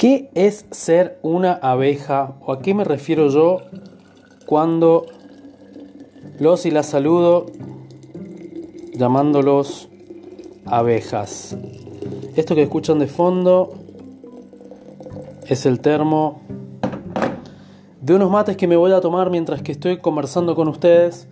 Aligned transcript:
¿Qué 0.00 0.30
es 0.32 0.64
ser 0.70 1.18
una 1.20 1.52
abeja 1.52 2.32
o 2.40 2.52
a 2.52 2.62
qué 2.62 2.72
me 2.72 2.84
refiero 2.84 3.28
yo 3.28 3.58
cuando 4.46 5.04
los 6.38 6.64
y 6.64 6.70
las 6.70 6.86
saludo 6.86 7.44
llamándolos 8.94 9.90
abejas? 10.64 11.54
Esto 12.34 12.54
que 12.54 12.62
escuchan 12.62 12.98
de 12.98 13.08
fondo 13.08 13.74
es 15.46 15.66
el 15.66 15.80
termo 15.80 16.40
de 18.00 18.14
unos 18.14 18.30
mates 18.30 18.56
que 18.56 18.66
me 18.66 18.76
voy 18.76 18.92
a 18.92 19.02
tomar 19.02 19.28
mientras 19.28 19.60
que 19.60 19.72
estoy 19.72 19.98
conversando 19.98 20.56
con 20.56 20.68
ustedes, 20.68 21.28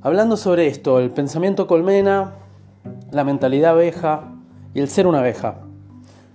hablando 0.00 0.36
sobre 0.36 0.66
esto, 0.66 0.98
el 0.98 1.12
pensamiento 1.12 1.68
colmena, 1.68 2.32
la 3.12 3.22
mentalidad 3.22 3.74
abeja 3.74 4.32
y 4.74 4.80
el 4.80 4.88
ser 4.88 5.06
una 5.06 5.20
abeja. 5.20 5.66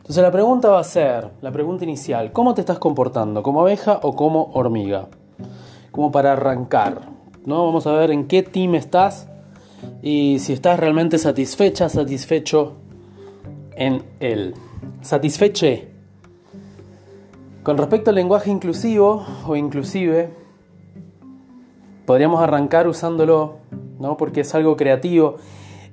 Entonces 0.07 0.23
la 0.23 0.31
pregunta 0.31 0.70
va 0.70 0.79
a 0.79 0.85
ser, 0.85 1.31
la 1.41 1.52
pregunta 1.52 1.84
inicial, 1.84 2.31
¿cómo 2.31 2.53
te 2.53 2.61
estás 2.61 2.79
comportando? 2.79 3.43
¿Como 3.43 3.59
abeja 3.59 3.99
o 4.03 4.16
como 4.16 4.52
hormiga? 4.53 5.09
Como 5.91 6.13
para 6.13 6.31
arrancar, 6.31 7.02
¿no? 7.43 7.66
Vamos 7.66 7.85
a 7.88 7.91
ver 7.91 8.11
en 8.11 8.25
qué 8.25 8.41
team 8.41 8.75
estás 8.75 9.27
y 10.02 10.39
si 10.39 10.53
estás 10.53 10.80
realmente 10.80 11.17
satisfecha, 11.17 11.89
satisfecho 11.89 12.75
en 13.75 14.02
él. 14.21 14.53
Satisfeche. 15.02 15.89
Con 17.63 17.77
respecto 17.77 18.11
al 18.11 18.16
lenguaje 18.16 18.49
inclusivo 18.49 19.25
o 19.45 19.58
inclusive, 19.58 20.31
podríamos 22.05 22.39
arrancar 22.39 22.88
usándolo, 22.88 23.58
¿no? 23.99 24.16
Porque 24.16 24.39
es 24.39 24.55
algo 24.55 24.77
creativo. 24.77 25.35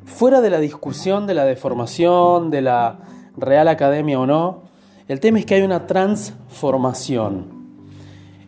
Fuera 0.04 0.40
de 0.40 0.51
la 0.51 0.60
discusión 0.60 1.26
de 1.26 1.34
la 1.34 1.45
deformación, 1.45 2.52
de 2.52 2.60
la 2.60 3.01
Real 3.37 3.68
Academia 3.68 4.18
o 4.21 4.27
no, 4.27 4.63
el 5.09 5.21
tema 5.21 5.38
es 5.38 5.46
que 5.46 5.54
hay 5.54 5.63
una 5.63 5.87
transformación. 5.87 7.46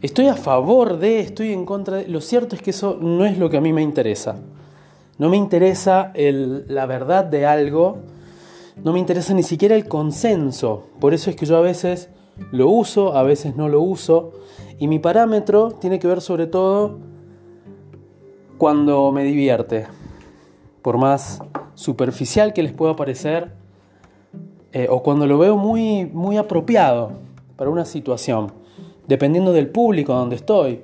Estoy 0.03 0.28
a 0.28 0.34
favor 0.34 0.98
de, 0.98 1.20
estoy 1.20 1.53
en 1.53 1.65
contra 1.65 1.97
de... 1.97 2.09
Lo 2.09 2.20
cierto 2.20 2.55
es 2.55 2.62
que 2.62 2.70
eso 2.70 2.98
no 3.01 3.25
es 3.25 3.39
lo 3.39 3.51
que 3.51 3.56
a 3.56 3.61
mí 3.61 3.73
me 3.73 3.83
interesa. 3.83 4.37
No 5.19 5.28
me 5.31 5.37
interesa 5.37 6.12
la 6.15 6.87
verdad 6.87 7.25
de 7.25 7.47
algo, 7.47 7.98
no 8.83 8.93
me 8.93 8.98
interesa 8.98 9.33
ni 9.33 9.43
siquiera 9.43 9.75
el 9.75 9.89
consenso. 9.89 10.84
Por 11.00 11.15
eso 11.15 11.31
es 11.31 11.37
que 11.37 11.47
yo 11.47 11.56
a 11.56 11.62
veces 11.62 12.11
lo 12.53 12.69
uso, 12.69 13.17
a 13.17 13.23
veces 13.23 13.56
no 13.56 13.69
lo 13.69 13.81
uso. 13.81 14.33
Y 14.78 14.89
mi 14.89 14.98
parámetro 14.98 15.71
tiene 15.73 15.98
que 15.98 16.06
ver 16.06 16.21
sobre 16.21 16.47
todo 16.47 16.98
cuando 18.59 19.11
me 19.12 19.25
divierte. 19.25 19.87
Por 20.83 20.98
más 20.98 21.41
superficial 21.75 22.53
que 22.53 22.62
les 22.62 22.73
pueda 22.73 22.95
parecer, 22.97 23.53
eh, 24.78 24.88
o 24.91 25.02
cuando 25.02 25.27
lo 25.27 25.38
veo 25.38 25.56
muy, 25.56 26.05
muy 26.05 26.36
apropiado 26.36 27.12
para 27.56 27.70
una 27.70 27.86
situación, 27.86 28.52
dependiendo 29.06 29.55
del 29.55 29.69
público 29.69 30.12
donde 30.12 30.36
estoy. 30.36 30.82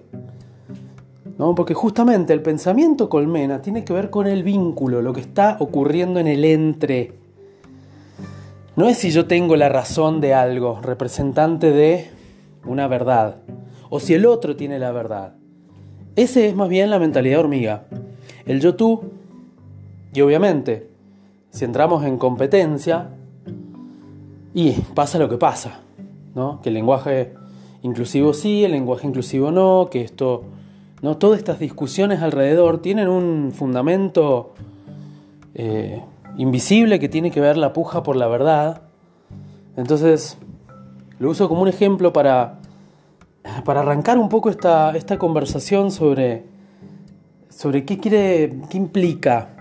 ¿no? 1.36 1.54
Porque 1.54 1.74
justamente 1.74 2.32
el 2.32 2.40
pensamiento 2.40 3.10
colmena 3.10 3.60
tiene 3.60 3.84
que 3.84 3.92
ver 3.92 4.08
con 4.08 4.26
el 4.26 4.44
vínculo, 4.44 5.02
lo 5.02 5.12
que 5.12 5.20
está 5.20 5.58
ocurriendo 5.60 6.20
en 6.20 6.26
el 6.26 6.42
entre. 6.42 7.12
No 8.76 8.88
es 8.88 8.96
si 8.96 9.10
yo 9.10 9.26
tengo 9.26 9.56
la 9.56 9.68
razón 9.68 10.22
de 10.22 10.32
algo, 10.32 10.80
representante 10.80 11.70
de 11.70 12.08
una 12.64 12.88
verdad, 12.88 13.42
o 13.90 14.00
si 14.00 14.14
el 14.14 14.24
otro 14.24 14.56
tiene 14.56 14.78
la 14.78 14.92
verdad. 14.92 15.34
Ese 16.16 16.48
es 16.48 16.56
más 16.56 16.70
bien 16.70 16.88
la 16.88 16.98
mentalidad 16.98 17.40
hormiga. 17.40 17.84
El 18.46 18.58
yo 18.62 18.74
tú, 18.74 19.02
y 20.14 20.22
obviamente, 20.22 20.88
si 21.50 21.66
entramos 21.66 22.06
en 22.06 22.16
competencia, 22.16 23.10
y 24.54 24.72
pasa 24.72 25.18
lo 25.18 25.28
que 25.28 25.38
pasa, 25.38 25.80
¿no? 26.34 26.60
Que 26.60 26.68
el 26.68 26.74
lenguaje 26.74 27.34
inclusivo 27.82 28.32
sí, 28.32 28.64
el 28.64 28.72
lenguaje 28.72 29.06
inclusivo 29.06 29.50
no, 29.50 29.88
que 29.90 30.02
esto, 30.02 30.44
¿no? 31.00 31.16
Todas 31.16 31.38
estas 31.38 31.58
discusiones 31.58 32.20
alrededor 32.22 32.80
tienen 32.80 33.08
un 33.08 33.52
fundamento 33.52 34.54
eh, 35.54 36.02
invisible 36.36 36.98
que 36.98 37.08
tiene 37.08 37.30
que 37.30 37.40
ver 37.40 37.56
la 37.56 37.72
puja 37.72 38.02
por 38.02 38.16
la 38.16 38.28
verdad. 38.28 38.82
Entonces, 39.76 40.36
lo 41.18 41.30
uso 41.30 41.48
como 41.48 41.62
un 41.62 41.68
ejemplo 41.68 42.12
para, 42.12 42.58
para 43.64 43.80
arrancar 43.80 44.18
un 44.18 44.28
poco 44.28 44.50
esta, 44.50 44.94
esta 44.96 45.18
conversación 45.18 45.90
sobre, 45.90 46.44
sobre 47.48 47.84
qué 47.84 47.98
quiere, 47.98 48.60
qué 48.68 48.76
implica 48.76 49.56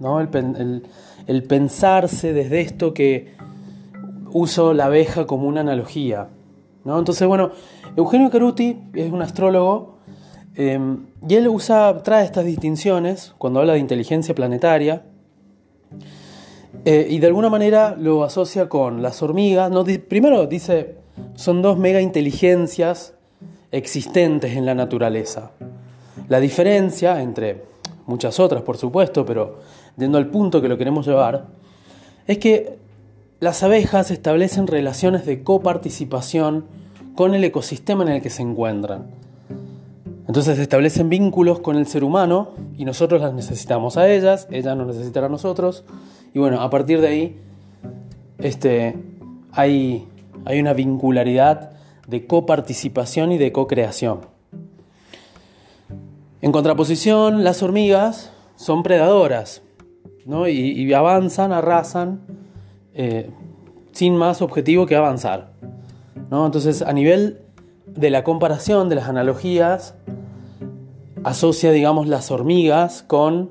¿no? 0.00 0.20
el, 0.20 0.82
el 1.26 1.42
pensarse 1.44 2.34
desde 2.34 2.60
esto 2.60 2.92
que 2.92 3.32
uso 4.34 4.74
la 4.74 4.86
abeja 4.86 5.26
como 5.26 5.46
una 5.46 5.60
analogía. 5.60 6.28
¿no? 6.84 6.98
Entonces, 6.98 7.26
bueno, 7.26 7.52
Eugenio 7.96 8.30
Caruti 8.30 8.76
es 8.92 9.10
un 9.10 9.22
astrólogo 9.22 9.94
eh, 10.56 10.78
y 11.26 11.34
él 11.36 11.48
usa, 11.48 12.02
trae 12.02 12.24
estas 12.24 12.44
distinciones 12.44 13.32
cuando 13.38 13.60
habla 13.60 13.74
de 13.74 13.78
inteligencia 13.78 14.34
planetaria 14.34 15.04
eh, 16.84 17.06
y 17.08 17.20
de 17.20 17.26
alguna 17.28 17.48
manera 17.48 17.96
lo 17.98 18.24
asocia 18.24 18.68
con 18.68 19.02
las 19.02 19.22
hormigas. 19.22 19.70
Primero 20.08 20.46
dice, 20.46 20.96
son 21.36 21.62
dos 21.62 21.78
mega 21.78 22.00
inteligencias 22.00 23.14
existentes 23.70 24.56
en 24.56 24.66
la 24.66 24.74
naturaleza. 24.74 25.52
La 26.28 26.40
diferencia 26.40 27.22
entre 27.22 27.62
muchas 28.06 28.40
otras, 28.40 28.62
por 28.62 28.78
supuesto, 28.78 29.24
pero 29.24 29.60
yendo 29.96 30.18
al 30.18 30.26
punto 30.26 30.60
que 30.60 30.68
lo 30.68 30.76
queremos 30.76 31.06
llevar, 31.06 31.46
es 32.26 32.38
que 32.38 32.83
las 33.44 33.62
abejas 33.62 34.10
establecen 34.10 34.66
relaciones 34.66 35.26
de 35.26 35.42
coparticipación 35.42 36.64
con 37.14 37.34
el 37.34 37.44
ecosistema 37.44 38.02
en 38.02 38.08
el 38.08 38.22
que 38.22 38.30
se 38.30 38.40
encuentran. 38.40 39.08
Entonces 40.26 40.58
establecen 40.58 41.10
vínculos 41.10 41.60
con 41.60 41.76
el 41.76 41.86
ser 41.86 42.04
humano 42.04 42.52
y 42.78 42.86
nosotros 42.86 43.20
las 43.20 43.34
necesitamos 43.34 43.98
a 43.98 44.08
ellas, 44.08 44.48
ellas 44.50 44.74
nos 44.78 44.86
necesitan 44.86 45.24
a 45.24 45.28
nosotros. 45.28 45.84
Y 46.32 46.38
bueno, 46.38 46.62
a 46.62 46.70
partir 46.70 47.02
de 47.02 47.06
ahí 47.06 47.38
este, 48.38 48.96
hay, 49.52 50.08
hay 50.46 50.58
una 50.58 50.72
vincularidad 50.72 51.72
de 52.08 52.26
coparticipación 52.26 53.30
y 53.30 53.36
de 53.36 53.52
co-creación. 53.52 54.20
En 56.40 56.50
contraposición, 56.50 57.44
las 57.44 57.62
hormigas 57.62 58.32
son 58.56 58.82
predadoras 58.82 59.60
¿no? 60.24 60.48
y, 60.48 60.70
y 60.70 60.94
avanzan, 60.94 61.52
arrasan 61.52 62.43
eh, 62.94 63.30
sin 63.92 64.16
más 64.16 64.42
objetivo 64.42 64.86
que 64.86 64.96
avanzar. 64.96 65.52
¿no? 66.30 66.46
Entonces, 66.46 66.82
a 66.82 66.92
nivel 66.92 67.40
de 67.86 68.10
la 68.10 68.24
comparación, 68.24 68.88
de 68.88 68.96
las 68.96 69.08
analogías, 69.08 69.94
asocia, 71.24 71.72
digamos, 71.72 72.06
las 72.06 72.30
hormigas 72.30 73.02
con 73.02 73.50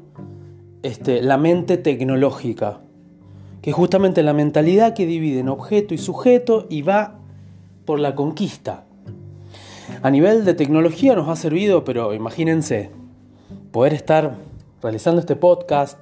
este, 0.84 1.22
la 1.22 1.38
mente 1.38 1.78
tecnológica, 1.78 2.82
que 3.62 3.72
es 3.72 3.76
justamente 3.76 4.22
la 4.24 4.34
mentalidad 4.34 4.94
que 4.94 5.06
divide 5.06 5.40
en 5.40 5.50
objeto 5.50 5.94
y 5.94 5.98
sujeto 5.98 6.68
y 6.70 6.82
va 6.82 7.20
por 7.86 8.00
la 8.00 8.16
conquista. 8.16 8.86
A 10.02 10.12
nivel 10.12 10.46
de 10.46 10.54
tecnología 10.54 11.16
nos 11.16 11.30
ha 11.30 11.36
servido, 11.36 11.84
pero 11.84 12.14
imagínense, 12.14 12.92
poder 13.72 13.94
estar 13.94 14.36
realizando 14.82 15.20
este 15.20 15.36
podcast, 15.36 15.98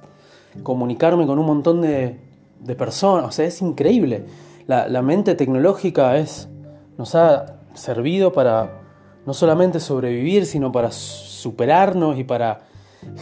comunicarme 0.62 1.26
con 1.26 1.38
un 1.38 1.46
montón 1.46 1.80
de 1.80 2.18
de 2.62 2.74
personas, 2.74 3.26
o 3.26 3.32
sea, 3.32 3.46
es 3.46 3.60
increíble. 3.62 4.26
La, 4.66 5.02
mente 5.02 5.34
tecnológica 5.34 6.16
es, 6.16 6.48
nos 6.96 7.14
ha 7.14 7.56
servido 7.74 8.32
para 8.32 8.80
no 9.26 9.34
solamente 9.34 9.80
sobrevivir, 9.80 10.46
sino 10.46 10.72
para 10.72 10.90
superarnos 10.92 12.18
y 12.18 12.24
para 12.24 12.60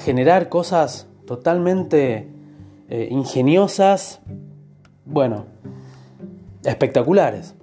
generar 0.04 0.48
cosas 0.48 1.08
totalmente 1.26 2.28
eh, 2.88 3.08
ingeniosas, 3.10 4.20
bueno, 5.04 5.46
espectaculares. 6.64 7.54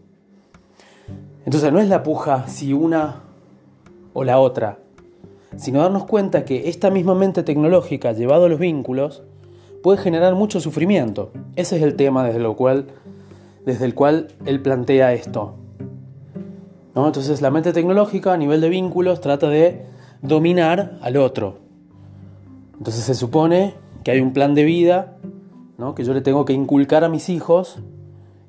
Entonces 1.46 1.72
no 1.72 1.80
es 1.80 1.88
la 1.88 2.04
puja 2.04 2.48
si 2.48 2.74
una 2.74 3.22
o 4.14 4.24
la 4.24 4.40
otra, 4.40 4.80
sino 5.56 5.82
darnos 5.82 6.06
cuenta 6.06 6.44
que 6.44 6.68
esta 6.70 6.90
misma 6.90 7.16
mente 7.16 7.44
tecnológica, 7.44 8.12
llevado 8.12 8.46
a 8.46 8.50
los 8.50 8.60
vínculos, 8.60 9.24
puede 9.84 9.98
generar 9.98 10.36
mucho 10.36 10.60
sufrimiento. 10.60 11.32
Ese 11.56 11.78
es 11.78 11.84
el 11.84 11.96
tema 11.96 12.24
desde, 12.24 12.40
lo 12.40 12.56
cual, 12.56 12.88
desde 13.66 13.86
el 13.86 13.94
cual 13.94 14.30
él 14.46 14.62
plantea 14.62 15.14
esto. 15.14 15.56
¿No? 16.96 17.06
Entonces 17.06 17.42
la 17.42 17.52
mente 17.52 17.74
tecnológica 17.74 18.34
a 18.34 18.38
nivel 18.38 18.62
de 18.62 18.70
vínculos 18.70 19.22
trata 19.22 19.50
de 19.50 19.86
dominar 20.22 20.98
al 21.02 21.18
otro. 21.18 21.60
Entonces 22.78 23.04
se 23.04 23.16
supone 23.16 23.76
que 24.04 24.12
hay 24.12 24.22
un 24.22 24.34
plan 24.34 24.56
de 24.56 24.64
vida 24.64 25.18
¿no? 25.78 25.96
que 25.96 26.04
yo 26.04 26.14
le 26.14 26.22
tengo 26.22 26.46
que 26.46 26.54
inculcar 26.54 27.04
a 27.04 27.10
mis 27.10 27.30
hijos 27.30 27.80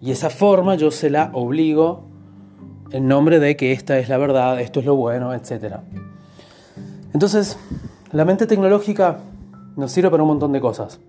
y 0.00 0.12
esa 0.12 0.30
forma 0.30 0.76
yo 0.76 0.90
se 0.90 1.10
la 1.10 1.30
obligo 1.34 2.04
en 2.90 3.06
nombre 3.06 3.38
de 3.38 3.56
que 3.56 3.72
esta 3.72 3.98
es 3.98 4.08
la 4.08 4.16
verdad, 4.16 4.60
esto 4.60 4.80
es 4.80 4.86
lo 4.86 4.96
bueno, 4.96 5.34
etc. 5.34 5.76
Entonces, 7.12 7.58
la 8.12 8.24
mente 8.24 8.46
tecnológica 8.46 9.18
nos 9.76 9.92
sirve 9.92 10.10
para 10.10 10.22
un 10.22 10.28
montón 10.30 10.52
de 10.52 10.60
cosas. 10.60 11.00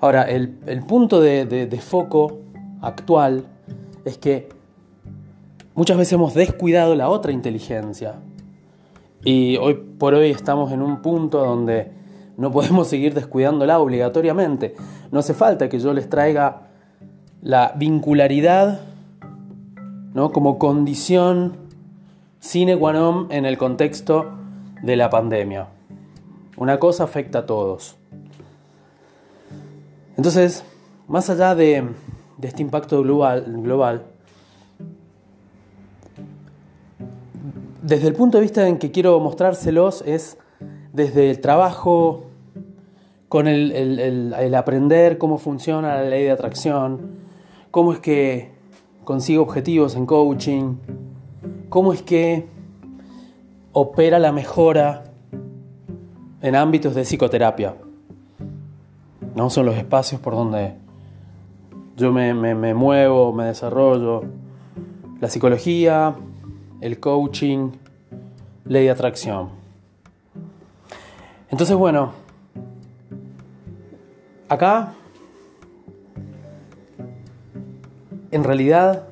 Ahora, 0.00 0.22
el, 0.22 0.48
punto 0.86 1.20
de, 1.20 1.80
foco 1.82 2.38
actual 2.80 3.44
es 4.06 4.16
que 4.16 4.48
muchas 5.74 5.98
veces 5.98 6.14
hemos 6.14 6.32
descuidado 6.32 6.94
la 6.94 7.10
otra 7.10 7.32
inteligencia. 7.32 8.14
Y 9.22 9.58
hoy 9.58 9.74
por 9.74 10.14
hoy 10.14 10.30
estamos 10.30 10.72
en 10.72 10.80
un 10.80 11.02
punto 11.02 11.44
donde 11.44 11.92
no 12.38 12.50
podemos 12.50 12.88
seguir 12.88 13.12
descuidándola 13.12 13.78
obligatoriamente. 13.78 14.74
No 15.12 15.18
hace 15.18 15.34
falta 15.34 15.68
que 15.68 15.78
yo 15.78 15.92
les 15.92 16.08
traiga 16.08 16.62
la 17.42 17.74
vincularidad 17.76 18.80
¿no? 20.14 20.32
como 20.32 20.58
condición 20.58 21.56
sine 22.38 22.74
qua 22.74 22.94
non 22.94 23.28
en 23.28 23.44
el 23.44 23.58
contexto 23.58 24.32
de 24.82 24.96
la 24.96 25.10
pandemia. 25.10 25.68
Una 26.56 26.78
cosa 26.78 27.04
afecta 27.04 27.40
a 27.40 27.46
todos. 27.46 27.99
Entonces, 30.16 30.64
más 31.08 31.30
allá 31.30 31.54
de, 31.54 31.88
este 32.42 32.62
impacto 32.62 33.02
global, 33.02 34.04
desde 37.82 38.08
el 38.08 38.14
punto 38.14 38.38
de 38.38 38.42
vista 38.42 38.68
en 38.68 38.78
que 38.78 38.90
quiero 38.90 39.18
mostrárselos 39.20 40.02
es 40.06 40.38
desde 40.92 41.30
el 41.30 41.40
trabajo 41.40 42.26
con 43.28 43.46
el, 43.46 44.54
aprender 44.56 45.18
cómo 45.18 45.38
funciona 45.38 45.96
la 45.96 46.02
ley 46.02 46.24
de 46.24 46.30
atracción, 46.30 47.12
cómo 47.70 47.92
es 47.92 48.00
que 48.00 48.50
consigo 49.04 49.42
objetivos 49.42 49.94
en 49.96 50.06
coaching, 50.06 50.76
cómo 51.68 51.92
es 51.92 52.02
que 52.02 52.46
opera 53.72 54.18
la 54.18 54.32
mejora 54.32 55.04
en 56.42 56.54
ámbitos 56.56 56.94
de 56.94 57.02
psicoterapia. 57.02 57.76
No 59.40 59.48
son 59.48 59.64
los 59.64 59.78
espacios 59.78 60.20
por 60.20 60.34
donde 60.34 60.74
yo 61.96 62.12
me, 62.12 62.34
muevo, 62.74 63.32
me 63.32 63.46
desarrollo. 63.46 64.22
La 65.18 65.30
psicología, 65.30 66.14
el 66.82 67.00
coaching, 67.00 67.70
ley 68.66 68.84
de 68.84 68.90
atracción. 68.90 69.48
Entonces, 71.48 71.74
bueno, 71.74 72.12
acá, 74.46 74.92
en 78.32 78.44
realidad, 78.44 79.08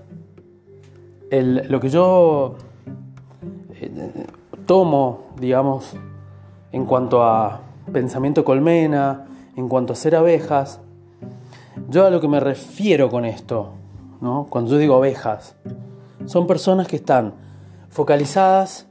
lo 1.30 1.80
que 1.80 1.88
yo 1.88 2.56
eh, 3.80 4.26
tomo, 4.66 5.28
digamos, 5.40 5.96
en 6.70 6.84
cuanto 6.84 7.22
a 7.22 7.62
pensamiento 7.90 8.44
colmena, 8.44 9.24
en 9.58 9.68
cuanto 9.68 9.92
a 9.92 9.96
ser 9.96 10.14
abejas, 10.14 10.80
yo 11.88 12.06
a 12.06 12.10
lo 12.10 12.20
que 12.20 12.28
me 12.28 12.38
refiero 12.38 13.10
con 13.10 13.24
esto, 13.24 13.72
¿no? 14.20 14.46
cuando 14.48 14.70
yo 14.70 14.78
digo 14.78 14.94
abejas, 14.94 15.56
son 16.26 16.46
personas 16.46 16.86
que 16.86 16.94
están 16.94 17.34
focalizadas 17.88 18.86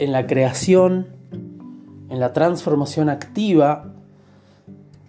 en 0.00 0.10
la 0.10 0.26
creación, 0.26 1.06
en 2.08 2.18
la 2.18 2.32
transformación 2.32 3.08
activa, 3.08 3.92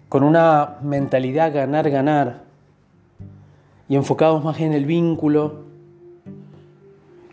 con 0.08 0.22
una 0.22 0.76
mentalidad 0.80 1.52
ganar-ganar 1.52 2.44
y 3.88 3.96
enfocados 3.96 4.44
más 4.44 4.60
en 4.60 4.74
el 4.74 4.86
vínculo 4.86 5.64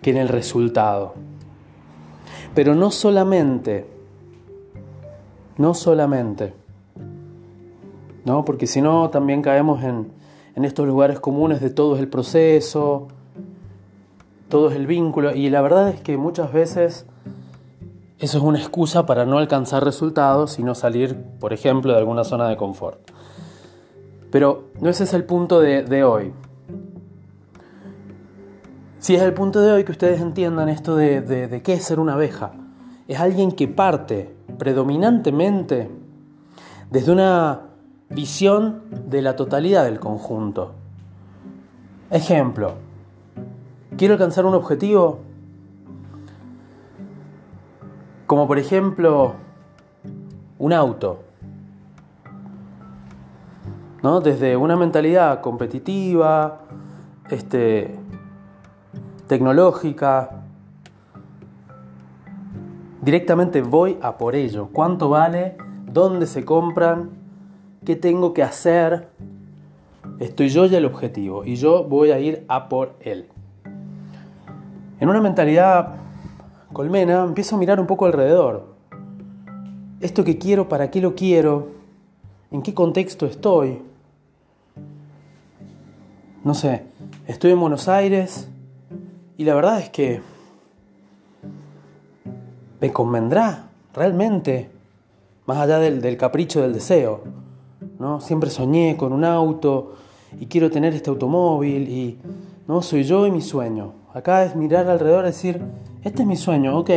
que 0.01 0.09
en 0.09 0.17
el 0.17 0.29
resultado. 0.29 1.13
Pero 2.55 2.73
no 2.73 2.89
solamente, 2.89 3.85
no 5.57 5.75
solamente, 5.75 6.57
¿no? 8.25 8.45
porque 8.45 8.67
si 8.67 8.81
no 8.81 9.09
también 9.09 9.41
caemos 9.41 9.83
en, 9.83 10.11
en 10.55 10.65
estos 10.65 10.87
lugares 10.87 11.19
comunes 11.19 11.61
de 11.61 11.69
todo 11.69 11.95
es 11.95 12.01
el 12.01 12.07
proceso, 12.07 13.07
todo 14.49 14.69
es 14.69 14.75
el 14.75 14.87
vínculo, 14.87 15.35
y 15.35 15.49
la 15.49 15.61
verdad 15.61 15.89
es 15.89 16.01
que 16.01 16.17
muchas 16.17 16.51
veces 16.51 17.05
eso 18.19 18.37
es 18.37 18.43
una 18.43 18.59
excusa 18.59 19.05
para 19.05 19.25
no 19.25 19.37
alcanzar 19.37 19.83
resultados 19.83 20.59
y 20.59 20.63
no 20.63 20.75
salir, 20.75 21.15
por 21.39 21.53
ejemplo, 21.53 21.93
de 21.93 21.99
alguna 21.99 22.23
zona 22.23 22.49
de 22.49 22.57
confort. 22.57 22.99
Pero 24.31 24.65
no 24.81 24.89
ese 24.89 25.05
es 25.05 25.13
el 25.13 25.23
punto 25.23 25.61
de, 25.61 25.83
de 25.83 26.03
hoy. 26.03 26.33
Si 28.99 29.15
es 29.15 29.21
el 29.21 29.33
punto 29.33 29.61
de 29.61 29.71
hoy 29.71 29.85
que 29.85 29.93
ustedes 29.93 30.19
entiendan 30.19 30.67
esto 30.67 30.97
de, 30.97 31.61
qué 31.63 31.73
es 31.73 31.83
ser 31.83 32.01
una 32.01 32.13
abeja. 32.13 32.51
Es 33.07 33.17
alguien 33.19 33.53
que 33.53 33.69
parte 33.69 34.35
predominantemente 34.57 35.89
desde 36.91 37.13
una 37.13 37.68
visión 38.09 38.83
de 39.09 39.21
la 39.21 39.35
totalidad 39.35 39.83
del 39.85 39.99
conjunto. 39.99 40.73
Ejemplo, 42.09 42.73
quiero 43.97 44.15
alcanzar 44.15 44.45
un 44.45 44.55
objetivo 44.55 45.19
como 48.25 48.47
por 48.47 48.59
ejemplo 48.59 49.33
un 50.59 50.73
auto. 50.73 51.23
¿No? 54.03 54.21
Desde 54.21 54.55
una 54.55 54.77
mentalidad 54.77 55.41
competitiva, 55.41 56.59
este, 57.29 57.99
tecnológica. 59.27 60.43
Directamente 63.01 63.61
voy 63.61 63.97
a 64.01 64.17
por 64.17 64.35
ello. 64.35 64.69
¿Cuánto 64.71 65.09
vale? 65.09 65.57
¿Dónde 65.91 66.27
se 66.27 66.45
compran? 66.45 67.18
¿Qué 67.85 67.95
tengo 67.95 68.33
que 68.33 68.43
hacer? 68.43 69.09
Estoy 70.19 70.49
yo 70.49 70.65
ya 70.65 70.77
el 70.77 70.85
objetivo 70.85 71.45
y 71.45 71.55
yo 71.55 71.83
voy 71.83 72.11
a 72.11 72.19
ir 72.19 72.45
a 72.47 72.69
por 72.69 72.95
él. 73.01 73.27
En 74.99 75.09
una 75.09 75.21
mentalidad 75.21 75.95
colmena 76.73 77.23
empiezo 77.23 77.55
a 77.55 77.59
mirar 77.59 77.79
un 77.79 77.87
poco 77.87 78.05
alrededor. 78.05 78.75
Esto 80.01 80.23
que 80.23 80.37
quiero, 80.37 80.69
¿para 80.69 80.91
qué 80.91 81.01
lo 81.01 81.15
quiero? 81.15 81.69
¿En 82.51 82.61
qué 82.61 82.73
contexto 82.73 83.25
estoy? 83.25 83.81
No 86.43 86.53
sé, 86.53 86.83
estoy 87.27 87.51
en 87.51 87.59
Buenos 87.59 87.87
Aires, 87.87 88.49
y 89.39 89.45
la 89.45 89.55
verdad 89.55 89.79
es 89.79 89.89
que 89.89 90.21
me 92.81 92.91
convendrá 92.91 93.69
realmente, 93.93 94.69
más 95.45 95.59
allá 95.59 95.79
del, 95.79 96.17
capricho 96.17 96.61
del 96.61 96.73
deseo. 96.73 97.23
¿No? 97.99 98.21
Siempre 98.21 98.49
soñé 98.49 98.97
con 98.97 99.13
un 99.13 99.23
auto 99.23 99.93
y 100.39 100.47
quiero 100.47 100.71
tener 100.71 100.93
este 100.93 101.09
automóvil 101.09 101.89
y 101.89 102.17
no 102.67 102.81
soy 102.81 103.03
yo 103.03 103.27
y 103.27 103.31
mi 103.31 103.41
sueño. 103.41 103.93
Acá 104.13 104.43
es 104.45 104.55
mirar 104.55 104.89
alrededor 104.89 105.25
y 105.25 105.27
decir, 105.27 105.61
este 106.03 106.23
es 106.23 106.27
mi 106.27 106.35
sueño, 106.35 106.77
ok. 106.79 106.89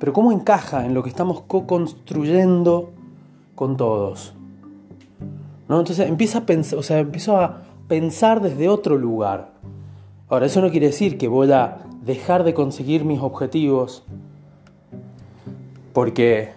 Pero 0.00 0.12
¿cómo 0.12 0.32
encaja 0.32 0.84
en 0.84 0.92
lo 0.92 1.02
que 1.02 1.08
estamos 1.08 1.42
co-construyendo 1.46 2.90
con 3.54 3.76
todos? 3.76 4.34
¿No? 5.68 5.78
Entonces 5.78 6.06
empieza 6.08 6.44
o 6.76 6.82
sea, 6.82 6.98
empiezo 6.98 7.38
a 7.38 7.62
pensar 7.88 8.42
desde 8.42 8.68
otro 8.68 8.98
lugar. 8.98 9.54
Ahora, 10.28 10.46
eso 10.46 10.60
no 10.60 10.70
quiere 10.70 10.86
decir 10.86 11.16
que 11.16 11.28
voy 11.28 11.50
a 11.52 11.78
dejar 12.04 12.44
de 12.44 12.54
conseguir 12.54 13.04
mis 13.04 13.20
objetivos 13.20 14.04
porque 15.92 16.50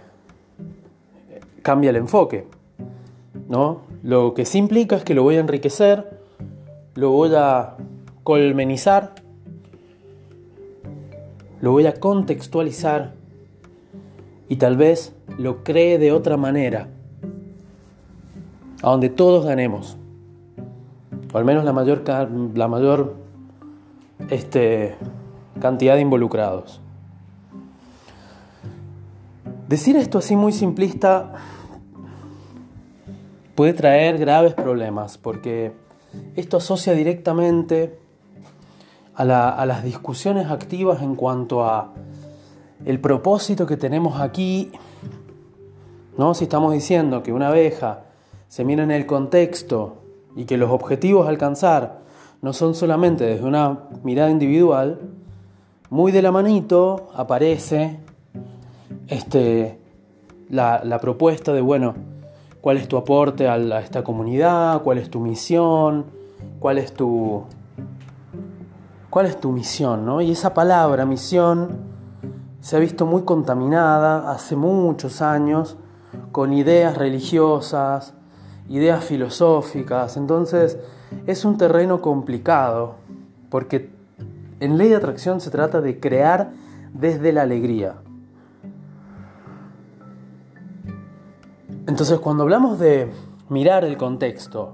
cambia 1.62 1.92
el 1.92 1.98
enfoque. 1.98 2.48
¿No? 3.48 3.82
Lo 4.04 4.34
que 4.34 4.46
sí 4.46 4.58
implica 4.58 4.96
es 4.96 5.04
que 5.04 5.14
lo 5.14 5.24
voy 5.24 5.36
a 5.36 5.40
enriquecer, 5.40 6.20
lo 6.96 7.12
voy 7.12 7.32
a 7.36 7.76
colmenizar, 8.24 9.16
lo 11.62 11.72
voy 11.72 11.88
a 11.88 12.00
contextualizar 12.00 13.14
y 14.50 14.58
tal 14.58 14.78
vez 14.78 15.16
lo 15.38 15.64
cree 15.64 15.98
de 15.98 16.12
otra 16.12 16.38
manera, 16.38 16.90
a 18.82 18.90
donde 18.90 19.10
todos 19.10 19.46
ganemos, 19.46 19.98
o 21.34 21.38
al 21.38 21.46
menos 21.46 21.64
la 21.66 21.74
mayor, 21.74 22.04
la 22.56 22.68
mayor 22.68 23.16
este, 24.30 24.96
cantidad 25.60 25.96
de 25.96 26.02
involucrados. 26.02 26.82
Decir 29.68 29.98
esto 29.98 30.20
así 30.20 30.36
muy 30.36 30.54
simplista 30.54 31.34
puede 33.58 33.74
traer 33.74 34.20
graves 34.20 34.54
problemas 34.54 35.18
porque 35.18 35.74
esto 36.36 36.58
asocia 36.58 36.94
directamente 36.94 37.98
a, 39.16 39.24
a, 39.24 39.66
las 39.66 39.84
discusiones 39.84 40.52
activas 40.52 41.02
en 41.02 41.16
cuanto 41.16 41.66
a 41.66 41.92
el 42.86 43.02
propósito 43.02 43.66
que 43.66 43.76
tenemos 43.76 44.22
aquí, 44.22 44.72
¿no? 46.20 46.36
Si 46.36 46.44
estamos 46.44 46.72
diciendo 46.72 47.24
que 47.24 47.34
una 47.34 47.48
abeja 47.48 48.04
se 48.48 48.64
mira 48.64 48.84
en 48.84 48.92
el 48.92 49.08
contexto 49.08 50.04
y 50.36 50.46
que 50.46 50.58
los 50.58 50.70
objetivos 50.70 51.26
a 51.26 51.30
alcanzar 51.30 52.02
no 52.44 52.54
son 52.54 52.76
solamente 52.76 53.26
desde 53.26 53.44
una 53.44 53.80
mirada 54.04 54.30
individual, 54.30 55.00
muy 55.90 56.12
de 56.12 56.22
la 56.22 56.32
manito 56.32 57.10
aparece 57.16 58.00
este, 59.08 59.80
la, 60.50 61.00
propuesta 61.02 61.54
de, 61.54 61.62
bueno, 61.62 61.96
cuál 62.62 62.78
es 62.78 62.88
tu 62.88 62.98
aporte 62.98 63.48
a, 63.48 63.80
esta 63.80 64.04
comunidad, 64.04 64.82
cuál 64.84 64.98
es 64.98 65.10
tu 65.10 65.20
misión, 65.20 66.06
cuál 66.60 66.78
es 66.78 66.94
tu, 66.94 67.44
¿Cuál 69.10 69.26
es 69.26 69.40
tu 69.40 69.52
misión? 69.52 70.06
¿no? 70.06 70.22
Y 70.22 70.32
esa 70.32 70.54
palabra, 70.54 71.06
misión, 71.06 71.70
se 72.60 72.76
ha 72.76 72.80
visto 72.80 73.06
muy 73.06 73.24
contaminada 73.24 74.32
hace 74.32 74.56
muchos 74.56 75.22
años 75.22 75.78
con 76.32 76.54
ideas 76.54 76.98
religiosas, 76.98 78.14
ideas 78.70 79.04
filosóficas. 79.04 80.18
Entonces 80.18 80.78
es 81.26 81.46
un 81.46 81.58
terreno 81.58 82.02
complicado 82.02 82.96
porque 83.50 83.90
en 84.60 84.78
ley 84.78 84.90
de 84.90 84.98
atracción 84.98 85.40
se 85.40 85.50
trata 85.50 85.82
de 85.82 86.00
crear 86.00 86.52
desde 86.94 87.32
la 87.32 87.44
alegría. 87.44 87.96
Entonces 91.88 92.20
cuando 92.20 92.44
hablamos 92.44 92.80
de 92.80 93.10
mirar 93.48 93.86
el 93.86 93.98
contexto 93.98 94.74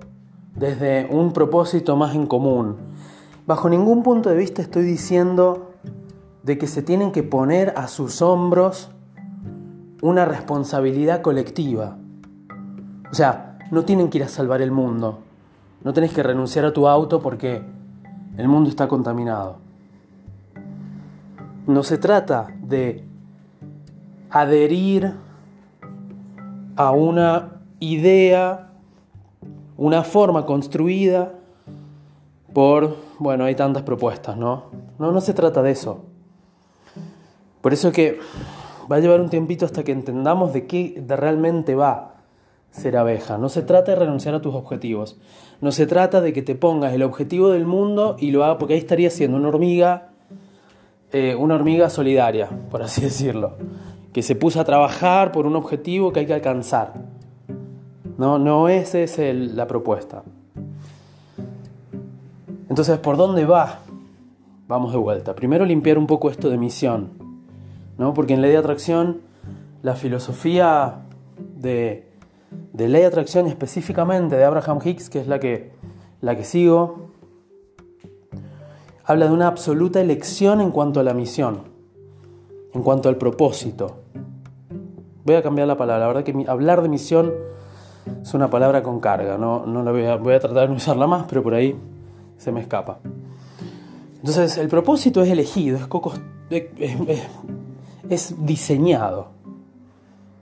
desde 0.55 1.08
un 1.12 1.32
propósito 1.32 1.96
más 1.96 2.15
en 2.15 2.25
común, 2.25 2.75
bajo 3.46 3.70
ningún 3.70 4.01
punto 4.01 4.29
de 4.29 4.36
vista 4.36 4.63
estoy 4.63 4.84
diciendo 4.84 5.74
de 6.41 6.58
que 6.58 6.65
se 6.65 6.82
tienen 6.82 7.12
que 7.12 7.22
poner 7.22 7.75
a 7.77 7.88
sus 7.88 8.24
hombros 8.24 8.89
una 10.01 10.25
responsabilidad 10.25 11.22
colectiva. 11.22 11.98
O 13.12 13.13
sea, 13.13 13.60
no 13.70 13.86
tienen 13.86 14.10
que 14.10 14.17
ir 14.17 14.24
a 14.24 14.27
salvar 14.27 14.63
el 14.63 14.72
mundo. 14.72 15.20
No 15.84 15.93
tenés 15.93 16.13
que 16.13 16.24
renunciar 16.24 16.65
a 16.65 16.74
tu 16.74 16.88
auto 16.88 17.22
porque 17.22 17.62
el 18.38 18.48
mundo 18.48 18.72
está 18.72 18.88
contaminado. 18.88 19.58
No 21.67 21.84
se 21.84 22.00
trata 22.00 22.48
de 22.63 23.05
adherir 24.32 25.13
a 26.75 26.92
una 26.92 27.62
idea, 27.80 28.72
una 29.77 30.03
forma 30.03 30.46
construida 30.46 31.34
por, 32.53 32.98
bueno, 33.20 33.46
hay 33.46 33.56
tantas 33.56 33.84
propuestas, 33.84 34.38
¿no? 34.38 34.65
No, 35.00 35.12
no 35.12 35.22
se 35.22 35.34
trata 35.34 35.62
de 35.62 35.72
eso. 35.72 36.06
Por 37.62 37.74
eso 37.74 37.89
es 37.89 37.94
que 37.94 38.20
va 38.92 38.98
a 38.98 39.00
llevar 39.00 39.22
un 39.22 39.30
tiempito 39.30 39.65
hasta 39.65 39.84
que 39.84 39.92
entendamos 39.92 40.53
de 40.53 40.68
qué 40.68 41.03
realmente 41.08 41.75
va 41.75 42.13
ser 42.74 42.98
abeja. 42.98 43.38
No 43.38 43.50
se 43.50 43.62
trata 43.62 43.92
de 43.92 44.00
renunciar 44.00 44.36
a 44.36 44.42
tus 44.42 44.53
objetivos. 44.56 45.18
No 45.62 45.72
se 45.72 45.86
trata 45.86 46.22
de 46.22 46.34
que 46.34 46.42
te 46.42 46.56
pongas 46.56 46.94
el 46.94 47.03
objetivo 47.03 47.50
del 47.50 47.65
mundo 47.65 48.18
y 48.20 48.32
lo 48.32 48.44
hagas, 48.44 48.58
porque 48.58 48.74
ahí 48.74 48.80
estaría 48.80 49.10
siendo 49.10 49.38
una 49.38 49.50
hormiga, 49.50 50.10
eh, 51.12 51.36
una 51.36 51.56
hormiga 51.56 51.89
solidaria, 51.89 52.50
por 52.72 52.82
así 52.82 53.01
decirlo, 53.03 53.58
que 54.13 54.22
se 54.22 54.36
puso 54.36 54.62
a 54.62 54.63
trabajar 54.63 55.32
por 55.32 55.46
un 55.46 55.55
objetivo 55.55 56.13
que 56.13 56.22
hay 56.22 56.25
que 56.25 56.34
alcanzar. 56.34 56.93
No, 58.17 58.38
no 58.38 58.70
esa 58.70 59.00
es 59.00 59.17
la 59.17 59.67
propuesta. 59.67 60.24
Entonces, 62.70 62.98
¿por 63.00 63.17
dónde 63.17 63.46
va? 63.46 63.79
Vamos 64.67 64.91
de 64.91 64.98
vuelta. 64.98 65.36
Primero 65.36 65.65
limpiar 65.65 65.98
un 65.98 66.08
poco 66.08 66.29
esto 66.29 66.50
de 66.50 66.58
misión. 66.58 67.12
¿no? 67.98 68.13
Porque 68.13 68.34
en 68.34 68.41
ley 68.41 68.51
de 68.51 68.58
atracción, 68.58 69.22
la 69.82 69.96
filosofía 69.96 71.01
de, 71.55 72.08
ley 72.74 73.01
de 73.01 73.05
atracción 73.05 73.48
específicamente 73.48 74.36
de 74.36 74.43
Abraham 74.43 74.79
Hicks, 74.84 75.10
que 75.10 75.20
es 75.20 75.27
la 75.27 75.39
que, 75.39 75.72
la 76.22 76.36
que 76.36 76.43
sigo, 76.43 77.10
habla 79.03 79.27
de 79.27 79.34
una 79.34 79.48
absoluta 79.48 80.01
elección 80.01 80.62
en 80.62 80.72
cuanto 80.72 81.00
a 81.00 81.03
la 81.03 81.13
misión, 81.13 81.73
en 82.74 82.84
cuanto 82.84 83.10
al 83.10 83.18
propósito. 83.18 83.98
Voy 85.25 85.36
a 85.36 85.42
cambiar 85.42 85.68
la 85.68 85.77
palabra, 85.77 86.01
la 86.01 86.08
verdad 86.08 86.24
que 86.24 86.46
hablar 86.48 86.82
de 86.82 86.89
misión 86.89 87.34
es 88.22 88.34
una 88.34 88.50
palabra 88.50 88.84
con 88.84 89.00
carga, 89.00 89.38
no, 89.38 89.65
no 89.65 89.84
la 89.84 89.92
voy 90.18 90.34
a, 90.34 90.39
tratar 90.39 90.63
de 90.63 90.68
no 90.68 90.75
usarla 90.75 91.08
más, 91.08 91.25
pero 91.30 91.44
por 91.44 91.53
ahí 91.53 91.75
se 92.38 92.51
me 92.51 92.60
escapa. 92.60 93.00
Entonces, 94.18 94.58
el 94.58 94.68
propósito 94.68 95.22
es 95.22 95.30
elegido, 95.30 95.77
es, 96.50 96.63
es, 96.80 97.27
es 98.10 98.46
diseñado. 98.46 99.30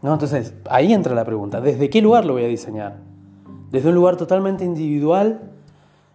Entonces, 0.01 0.55
ahí 0.69 0.93
entra 0.93 1.13
la 1.13 1.25
pregunta, 1.25 1.61
¿desde 1.61 1.89
qué 1.89 2.01
lugar 2.01 2.25
lo 2.25 2.33
voy 2.33 2.45
a 2.45 2.47
diseñar? 2.47 2.97
¿Desde 3.69 3.89
un 3.89 3.95
lugar 3.95 4.17
totalmente 4.17 4.65
individual 4.65 5.51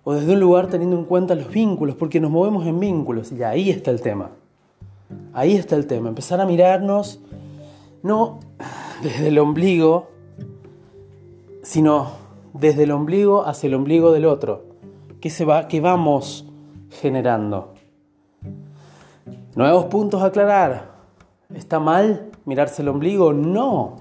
o 0.02 0.12
desde 0.14 0.32
un 0.34 0.40
lugar 0.40 0.66
teniendo 0.66 0.96
en 0.96 1.04
cuenta 1.04 1.34
los 1.34 1.50
vínculos? 1.50 1.94
Porque 1.94 2.20
nos 2.20 2.30
movemos 2.30 2.66
en 2.66 2.80
vínculos 2.80 3.30
y 3.32 3.42
ahí 3.44 3.70
está 3.70 3.92
el 3.92 4.00
tema. 4.00 4.30
Ahí 5.32 5.54
está 5.54 5.76
el 5.76 5.86
tema, 5.86 6.08
empezar 6.08 6.40
a 6.40 6.46
mirarnos 6.46 7.20
no 8.02 8.40
desde 9.02 9.28
el 9.28 9.38
ombligo, 9.38 10.08
sino 11.62 12.12
desde 12.54 12.84
el 12.84 12.92
ombligo 12.92 13.44
hacia 13.44 13.66
el 13.68 13.74
ombligo 13.74 14.12
del 14.12 14.24
otro. 14.24 14.64
¿Qué, 15.20 15.30
se 15.30 15.44
va, 15.44 15.68
qué 15.68 15.80
vamos 15.80 16.46
generando? 16.90 17.74
Nuevos 19.54 19.86
puntos 19.86 20.22
a 20.22 20.26
aclarar. 20.26 20.96
¿Está 21.54 21.80
mal 21.80 22.30
mirarse 22.44 22.82
el 22.82 22.88
ombligo? 22.88 23.32
No. 23.32 23.96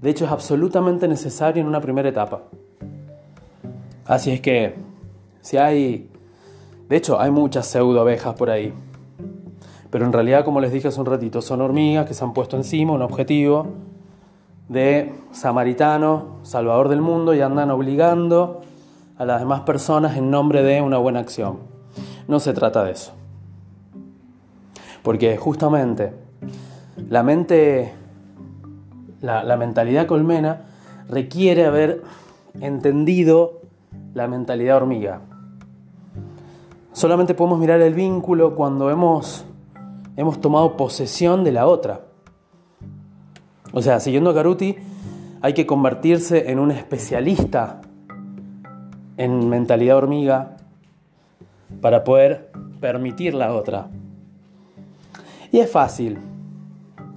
De 0.00 0.10
hecho, 0.10 0.24
es 0.24 0.30
absolutamente 0.30 1.08
necesario 1.08 1.62
en 1.62 1.68
una 1.68 1.80
primera 1.80 2.08
etapa. 2.08 2.42
Así 4.04 4.32
es 4.32 4.40
que, 4.40 4.74
si 5.40 5.56
hay... 5.56 6.10
De 6.88 6.96
hecho, 6.96 7.20
hay 7.20 7.30
muchas 7.30 7.66
pseudo 7.66 8.00
abejas 8.00 8.34
por 8.34 8.50
ahí. 8.50 8.72
Pero 9.96 10.04
en 10.04 10.12
realidad, 10.12 10.44
como 10.44 10.60
les 10.60 10.72
dije 10.72 10.88
hace 10.88 11.00
un 11.00 11.06
ratito, 11.06 11.40
son 11.40 11.62
hormigas 11.62 12.04
que 12.04 12.12
se 12.12 12.22
han 12.22 12.34
puesto 12.34 12.58
encima 12.58 12.92
un 12.92 13.00
objetivo 13.00 13.68
de 14.68 15.14
samaritano, 15.32 16.36
salvador 16.42 16.90
del 16.90 17.00
mundo, 17.00 17.32
y 17.32 17.40
andan 17.40 17.70
obligando 17.70 18.60
a 19.16 19.24
las 19.24 19.40
demás 19.40 19.62
personas 19.62 20.18
en 20.18 20.30
nombre 20.30 20.62
de 20.62 20.82
una 20.82 20.98
buena 20.98 21.20
acción. 21.20 21.60
No 22.28 22.40
se 22.40 22.52
trata 22.52 22.84
de 22.84 22.90
eso. 22.92 23.14
Porque 25.02 25.38
justamente 25.38 26.12
la 27.08 27.22
mente, 27.22 27.94
la, 29.22 29.56
mentalidad 29.56 30.04
colmena 30.04 30.60
requiere 31.08 31.64
haber 31.64 32.02
entendido 32.60 33.62
la 34.12 34.28
mentalidad 34.28 34.76
hormiga. 34.76 35.22
Solamente 36.92 37.32
podemos 37.32 37.58
mirar 37.58 37.80
el 37.80 37.94
vínculo 37.94 38.54
cuando 38.54 38.90
hemos, 38.90 39.46
hemos 40.16 40.40
tomado 40.40 40.76
posesión 40.76 41.44
de 41.44 41.52
la 41.52 41.66
otra. 41.66 42.00
O 43.72 43.82
sea, 43.82 44.00
siguiendo 44.00 44.30
a 44.30 44.34
Caruti, 44.34 44.76
hay 45.42 45.54
que 45.54 45.66
convertirse 45.66 46.50
en 46.50 46.58
un 46.58 46.70
especialista 46.70 47.80
en 49.16 49.48
mentalidad 49.48 49.96
hormiga 49.96 50.56
para 51.80 52.04
poder 52.04 52.50
permitir 52.80 53.34
la 53.34 53.52
otra. 53.54 53.88
Y 55.52 55.58
es 55.58 55.70
fácil, 55.70 56.18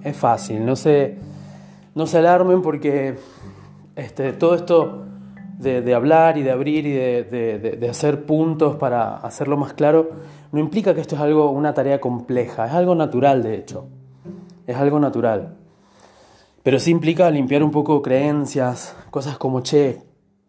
es 0.02 0.16
fácil, 0.16 0.64
no 0.64 0.76
se, 0.76 1.16
no 1.94 2.06
se 2.06 2.18
alarmen 2.18 2.62
porque 2.62 3.16
este, 3.96 4.32
todo 4.32 4.54
esto 4.54 5.04
de, 5.58 5.94
hablar 5.94 6.38
y 6.38 6.42
de 6.42 6.50
abrir 6.50 6.86
y 6.86 6.92
de, 6.92 7.76
de, 7.78 7.88
hacer 7.88 8.24
puntos 8.24 8.76
para 8.76 9.16
hacerlo 9.16 9.56
más 9.58 9.74
claro, 9.74 10.10
no 10.52 10.60
implica 10.60 10.94
que 10.94 11.00
esto 11.00 11.14
es 11.14 11.20
algo, 11.20 11.50
una 11.50 11.74
tarea 11.74 12.00
compleja, 12.00 12.66
es 12.66 12.72
algo 12.72 12.94
natural 12.94 13.42
de 13.42 13.56
hecho, 13.56 13.86
es 14.66 14.76
algo 14.76 14.98
natural. 14.98 15.56
Pero 16.62 16.78
sí 16.78 16.90
implica 16.90 17.30
limpiar 17.30 17.62
un 17.62 17.70
poco 17.70 18.02
creencias, 18.02 18.94
cosas 19.10 19.38
como, 19.38 19.60
che, 19.60 20.02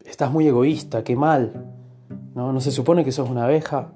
estás 0.03 0.31
muy 0.31 0.48
egoísta, 0.48 1.03
qué 1.03 1.15
mal, 1.15 1.74
¿no? 2.36 2.51
¿No 2.51 2.60
se 2.62 2.72
supone 2.72 3.05
que 3.05 3.12
sos 3.12 3.29
una 3.29 3.46
abeja? 3.46 3.93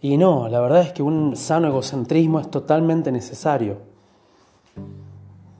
Y 0.00 0.16
no, 0.16 0.48
la 0.48 0.60
verdad 0.60 0.82
es 0.82 0.92
que 0.92 1.02
un 1.02 1.36
sano 1.36 1.68
egocentrismo 1.68 2.40
es 2.40 2.50
totalmente 2.50 3.10
necesario. 3.10 3.78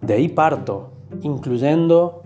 De 0.00 0.14
ahí 0.14 0.28
parto, 0.28 0.90
incluyendo, 1.22 2.22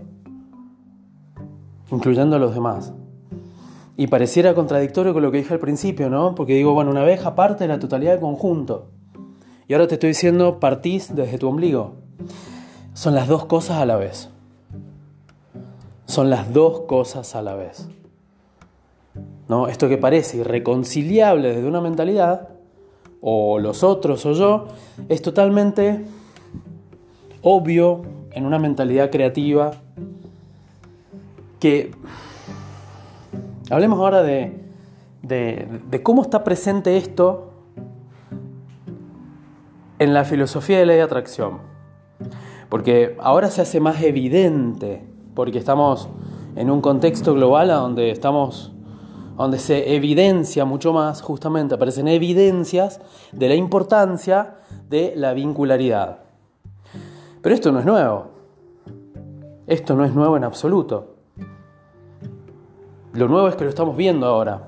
incluyendo 1.91 2.35
a 2.35 2.39
los 2.39 2.53
demás. 2.53 2.93
Y 3.95 4.07
pareciera 4.07 4.55
contradictorio 4.55 5.13
con 5.13 5.21
lo 5.21 5.31
que 5.31 5.37
dije 5.37 5.53
al 5.53 5.59
principio, 5.59 6.09
¿no? 6.09 6.33
Porque 6.33 6.55
digo, 6.55 6.73
bueno, 6.73 6.91
una 6.91 7.01
abeja 7.01 7.35
parte 7.35 7.65
de 7.65 7.67
la 7.67 7.79
totalidad 7.79 8.11
del 8.11 8.21
conjunto. 8.21 8.87
Y 9.67 9.73
ahora 9.73 9.87
te 9.87 9.95
estoy 9.95 10.09
diciendo, 10.09 10.59
partís 10.59 11.15
desde 11.15 11.37
tu 11.37 11.47
ombligo. 11.47 11.93
Son 12.93 13.13
las 13.13 13.27
dos 13.27 13.45
cosas 13.45 13.77
a 13.77 13.85
la 13.85 13.95
vez. 13.95 14.29
Son 16.05 16.29
las 16.29 16.53
dos 16.53 16.81
cosas 16.81 17.35
a 17.35 17.41
la 17.41 17.55
vez. 17.55 17.87
¿No? 19.47 19.67
Esto 19.67 19.87
que 19.89 19.97
parece 19.97 20.37
irreconciliable 20.37 21.49
desde 21.49 21.67
una 21.67 21.81
mentalidad, 21.81 22.49
o 23.21 23.59
los 23.59 23.83
otros 23.83 24.25
o 24.25 24.33
yo, 24.33 24.67
es 25.07 25.21
totalmente 25.21 26.03
obvio 27.41 28.01
en 28.31 28.45
una 28.45 28.57
mentalidad 28.59 29.11
creativa 29.11 29.71
que 31.59 31.91
hablemos 33.69 33.99
ahora 33.99 34.23
de, 34.23 34.63
de, 35.21 36.03
cómo 36.03 36.21
está 36.21 36.43
presente 36.43 36.97
esto 36.97 37.51
en 39.99 40.13
la 40.13 40.25
filosofía 40.25 40.79
de 40.79 40.85
ley 40.85 40.97
de 40.97 41.03
atracción. 41.03 41.59
Porque 42.69 43.15
ahora 43.19 43.49
se 43.49 43.61
hace 43.61 43.79
más 43.79 44.01
evidente, 44.01 45.05
porque 45.35 45.59
estamos 45.59 46.09
en 46.55 46.69
un 46.69 46.81
contexto 46.81 47.33
global 47.33 47.71
a 47.71 47.75
donde 47.75 48.11
estamos 48.11 48.73
donde 49.37 49.57
se 49.57 49.95
evidencia 49.95 50.63
mucho 50.63 50.93
más, 50.93 51.21
justamente 51.21 51.75
aparecen 51.75 52.07
evidencias 52.07 53.01
de 53.31 53.49
la 53.49 53.55
importancia 53.55 54.57
de 54.89 55.13
la 55.15 55.33
vincularidad. 55.33 56.19
Pero 57.41 57.55
esto 57.55 57.71
no 57.71 57.79
es 57.79 57.85
nuevo. 57.85 58.27
Esto 59.65 59.95
no 59.95 60.05
es 60.05 60.13
nuevo 60.13 60.37
en 60.37 60.43
absoluto. 60.43 61.12
Lo 63.13 63.27
nuevo 63.27 63.47
es 63.47 63.55
que 63.55 63.63
lo 63.63 63.69
estamos 63.69 63.95
viendo 63.95 64.25
ahora. 64.25 64.67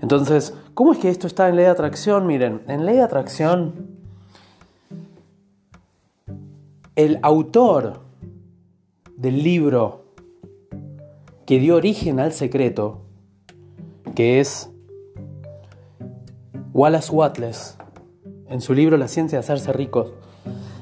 Entonces, 0.00 0.54
¿cómo 0.74 0.92
es 0.92 0.98
que 0.98 1.10
esto 1.10 1.26
está 1.26 1.48
en 1.48 1.56
ley 1.56 1.64
de 1.64 1.70
atracción? 1.72 2.26
Miren, 2.26 2.62
en 2.68 2.86
ley 2.86 2.96
de 2.96 3.02
atracción, 3.02 3.98
el 6.94 7.18
autor 7.22 8.00
del 9.16 9.42
libro 9.42 10.04
que 11.46 11.58
dio 11.58 11.74
origen 11.76 12.20
al 12.20 12.32
secreto, 12.32 13.02
que 14.14 14.38
es 14.38 14.70
Wallace 16.72 17.12
Watless, 17.12 17.76
en 18.46 18.60
su 18.60 18.72
libro 18.74 18.96
La 18.96 19.08
ciencia 19.08 19.38
de 19.38 19.40
hacerse 19.40 19.72
ricos, 19.72 20.12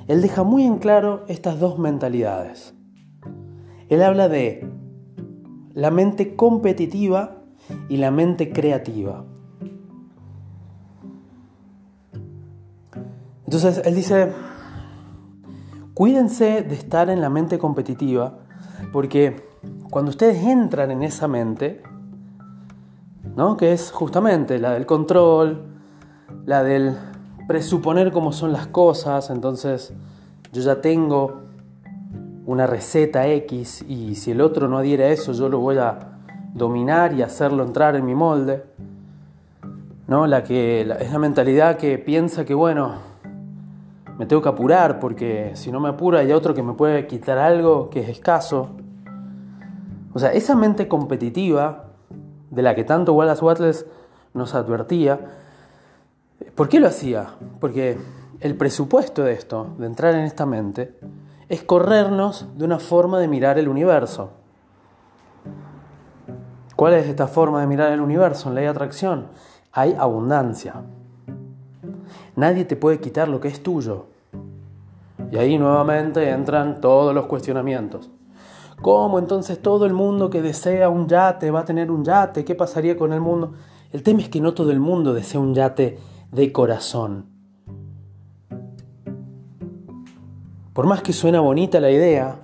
él 0.09 0.21
deja 0.21 0.43
muy 0.43 0.65
en 0.65 0.77
claro 0.79 1.25
estas 1.29 1.59
dos 1.59 1.79
mentalidades. 1.79 2.75
Él 3.89 4.03
habla 4.03 4.29
de 4.29 4.69
la 5.75 5.91
mente 5.91 6.37
competitiva 6.37 7.43
y 7.89 7.97
la 7.97 8.11
mente 8.11 8.53
creativa. 8.53 9.25
Entonces, 13.45 13.81
él 13.85 13.95
dice, 13.95 14.33
cuídense 15.95 16.63
de 16.63 16.75
estar 16.75 17.09
en 17.09 17.21
la 17.21 17.31
mente 17.31 17.59
competitiva, 17.59 18.41
porque 18.93 19.49
cuando 19.91 20.11
ustedes 20.11 20.45
entran 20.45 20.91
en 20.91 21.03
esa 21.03 21.29
mente, 21.29 21.83
¿no? 23.37 23.57
que 23.57 23.73
es 23.73 23.91
justamente 23.91 24.59
la 24.59 24.73
del 24.73 24.85
control, 24.85 25.65
la 26.45 26.63
del 26.63 26.97
presuponer 27.47 28.13
cómo 28.13 28.33
son 28.33 28.53
las 28.53 28.67
cosas, 28.67 29.31
entonces 29.31 29.95
yo 30.53 30.61
ya 30.61 30.81
tengo 30.83 31.48
una 32.49 32.67
receta 32.67 33.27
X 33.27 33.85
y 33.87 34.15
si 34.15 34.31
el 34.31 34.41
otro 34.41 34.69
no 34.69 34.79
adhiere 34.79 35.05
a 35.05 35.09
eso, 35.11 35.33
yo 35.33 35.51
lo 35.51 35.59
voy 35.59 35.77
a 35.77 35.99
dominar 36.55 37.13
y 37.13 37.21
hacerlo 37.21 37.63
entrar 37.63 37.95
en 37.95 38.07
mi 38.07 38.15
molde. 38.15 38.65
¿No? 40.07 40.27
La 40.27 40.43
que 40.43 40.81
es 40.81 41.13
la 41.13 41.19
mentalidad 41.19 41.77
que 41.77 41.99
piensa 41.99 42.47
que 42.47 42.55
bueno, 42.55 42.95
me 44.17 44.25
tengo 44.25 44.41
que 44.41 44.49
apurar 44.49 44.99
porque 44.99 45.51
si 45.57 45.71
no 45.71 45.79
me 45.79 45.91
apuro 45.91 46.17
hay 46.17 46.33
otro 46.33 46.55
que 46.55 46.63
me 46.63 46.73
puede 46.73 47.07
quitar 47.07 47.37
algo 47.37 47.91
que 47.91 48.01
es 48.01 48.09
escaso. 48.09 48.71
O 50.15 50.19
sea, 50.19 50.33
esa 50.33 50.57
mente 50.57 50.89
competitiva 50.89 51.91
de 52.49 52.63
la 52.63 52.75
que 52.75 52.85
tanto 52.85 53.13
Wallace 53.13 53.45
Wattles 53.45 53.87
nos 54.33 54.55
advertía, 54.55 55.21
¿por 56.55 56.71
qué 56.71 56.81
lo 56.81 56.87
hacía? 56.87 57.27
Porque 57.61 57.99
el 58.41 58.57
presupuesto 58.57 59.23
de 59.23 59.35
esto, 59.35 59.67
de 59.77 59.85
entrar 59.85 60.15
en 60.15 60.23
esta 60.23 60.47
mente, 60.47 60.95
es 61.49 61.63
corrernos 61.63 62.47
de 62.57 62.65
una 62.65 62.79
forma 62.79 63.19
de 63.19 63.29
mirar 63.29 63.59
el 63.59 63.69
universo. 63.69 64.31
¿Cuál 66.77 66.95
es 66.95 67.07
esta 67.07 67.27
forma 67.27 67.61
de 67.61 67.67
mirar 67.67 67.93
el 67.93 68.01
universo 68.01 68.49
en 68.49 68.55
ley 68.55 68.65
de 68.65 68.71
atracción? 68.71 69.29
Hay 69.73 69.95
abundancia. 69.99 70.83
Nadie 72.37 72.65
te 72.65 72.77
puede 72.77 73.01
quitar 73.01 73.29
lo 73.29 73.41
que 73.41 73.49
es 73.49 73.63
tuyo. 73.63 74.07
Y 75.33 75.37
ahí 75.39 75.59
nuevamente 75.59 76.31
entran 76.31 76.81
todos 76.81 77.15
los 77.15 77.27
cuestionamientos. 77.27 78.11
¿Cómo 78.81 79.19
entonces 79.19 79.61
todo 79.61 79.87
el 79.87 79.93
mundo 79.93 80.31
que 80.31 80.41
desea 80.41 80.89
un 80.89 81.09
yate 81.09 81.51
va 81.51 81.61
a 81.61 81.65
tener 81.65 81.91
un 81.91 82.05
yate? 82.05 82.45
¿Qué 82.45 82.55
pasaría 82.55 82.97
con 82.97 83.13
el 83.13 83.21
mundo? 83.21 83.55
El 83.91 84.03
tema 84.03 84.21
es 84.21 84.29
que 84.29 84.41
no 84.41 84.55
todo 84.55 84.71
el 84.71 84.79
mundo 84.79 85.15
desea 85.15 85.41
un 85.41 85.55
yate 85.55 85.99
de 86.31 86.53
corazón. 86.53 87.38
Por 90.79 90.87
más 90.87 91.03
que 91.03 91.13
suena 91.13 91.41
bonita 91.41 91.81
la 91.81 91.91
idea, 91.91 92.37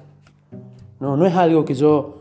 no, 0.99 1.17
no 1.17 1.25
es 1.25 1.37
algo 1.37 1.65
que 1.65 1.75
yo 1.75 2.17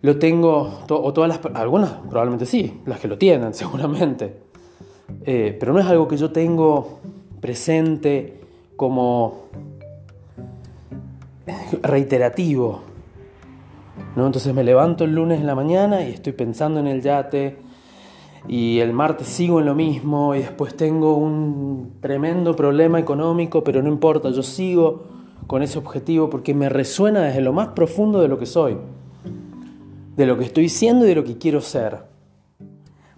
lo 0.00 0.16
tengo, 0.16 0.84
o 0.88 1.12
todas 1.12 1.28
las, 1.28 1.56
algunas 1.56 1.90
probablemente 2.08 2.46
sí, 2.46 2.82
las 2.86 3.00
que 3.00 3.08
lo 3.08 3.18
tienen 3.18 3.52
seguramente, 3.52 4.36
eh, 5.24 5.56
pero 5.58 5.72
no 5.72 5.80
es 5.80 5.86
algo 5.86 6.06
que 6.06 6.16
yo 6.16 6.30
tengo 6.30 7.00
presente 7.40 8.42
como 8.76 9.46
reiterativo. 11.82 12.82
¿no? 14.14 14.24
Entonces 14.24 14.54
me 14.54 14.62
levanto 14.62 15.02
el 15.02 15.16
lunes 15.16 15.40
en 15.40 15.48
la 15.48 15.56
mañana 15.56 16.04
y 16.04 16.12
estoy 16.12 16.32
pensando 16.32 16.78
en 16.78 16.86
el 16.86 17.02
yate 17.02 17.56
y 18.48 18.78
el 18.80 18.92
martes 18.92 19.26
sigo 19.26 19.60
en 19.60 19.66
lo 19.66 19.74
mismo 19.74 20.34
y 20.34 20.38
después 20.38 20.76
tengo 20.76 21.16
un 21.16 21.94
tremendo 22.00 22.54
problema 22.54 23.00
económico, 23.00 23.64
pero 23.64 23.82
no 23.82 23.88
importa, 23.88 24.30
yo 24.30 24.42
sigo 24.42 25.04
con 25.46 25.62
ese 25.62 25.78
objetivo 25.78 26.30
porque 26.30 26.54
me 26.54 26.68
resuena 26.68 27.22
desde 27.22 27.40
lo 27.40 27.52
más 27.52 27.68
profundo 27.68 28.20
de 28.20 28.28
lo 28.28 28.38
que 28.38 28.46
soy, 28.46 28.76
de 30.16 30.26
lo 30.26 30.38
que 30.38 30.44
estoy 30.44 30.68
siendo 30.68 31.04
y 31.04 31.08
de 31.08 31.14
lo 31.14 31.24
que 31.24 31.38
quiero 31.38 31.60
ser. 31.60 31.98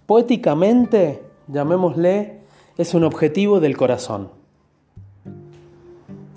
Poéticamente, 0.07 1.23
llamémosle, 1.49 2.41
es 2.79 2.95
un 2.95 3.05
objetivo 3.05 3.61
del 3.61 3.77
corazón. 3.77 4.29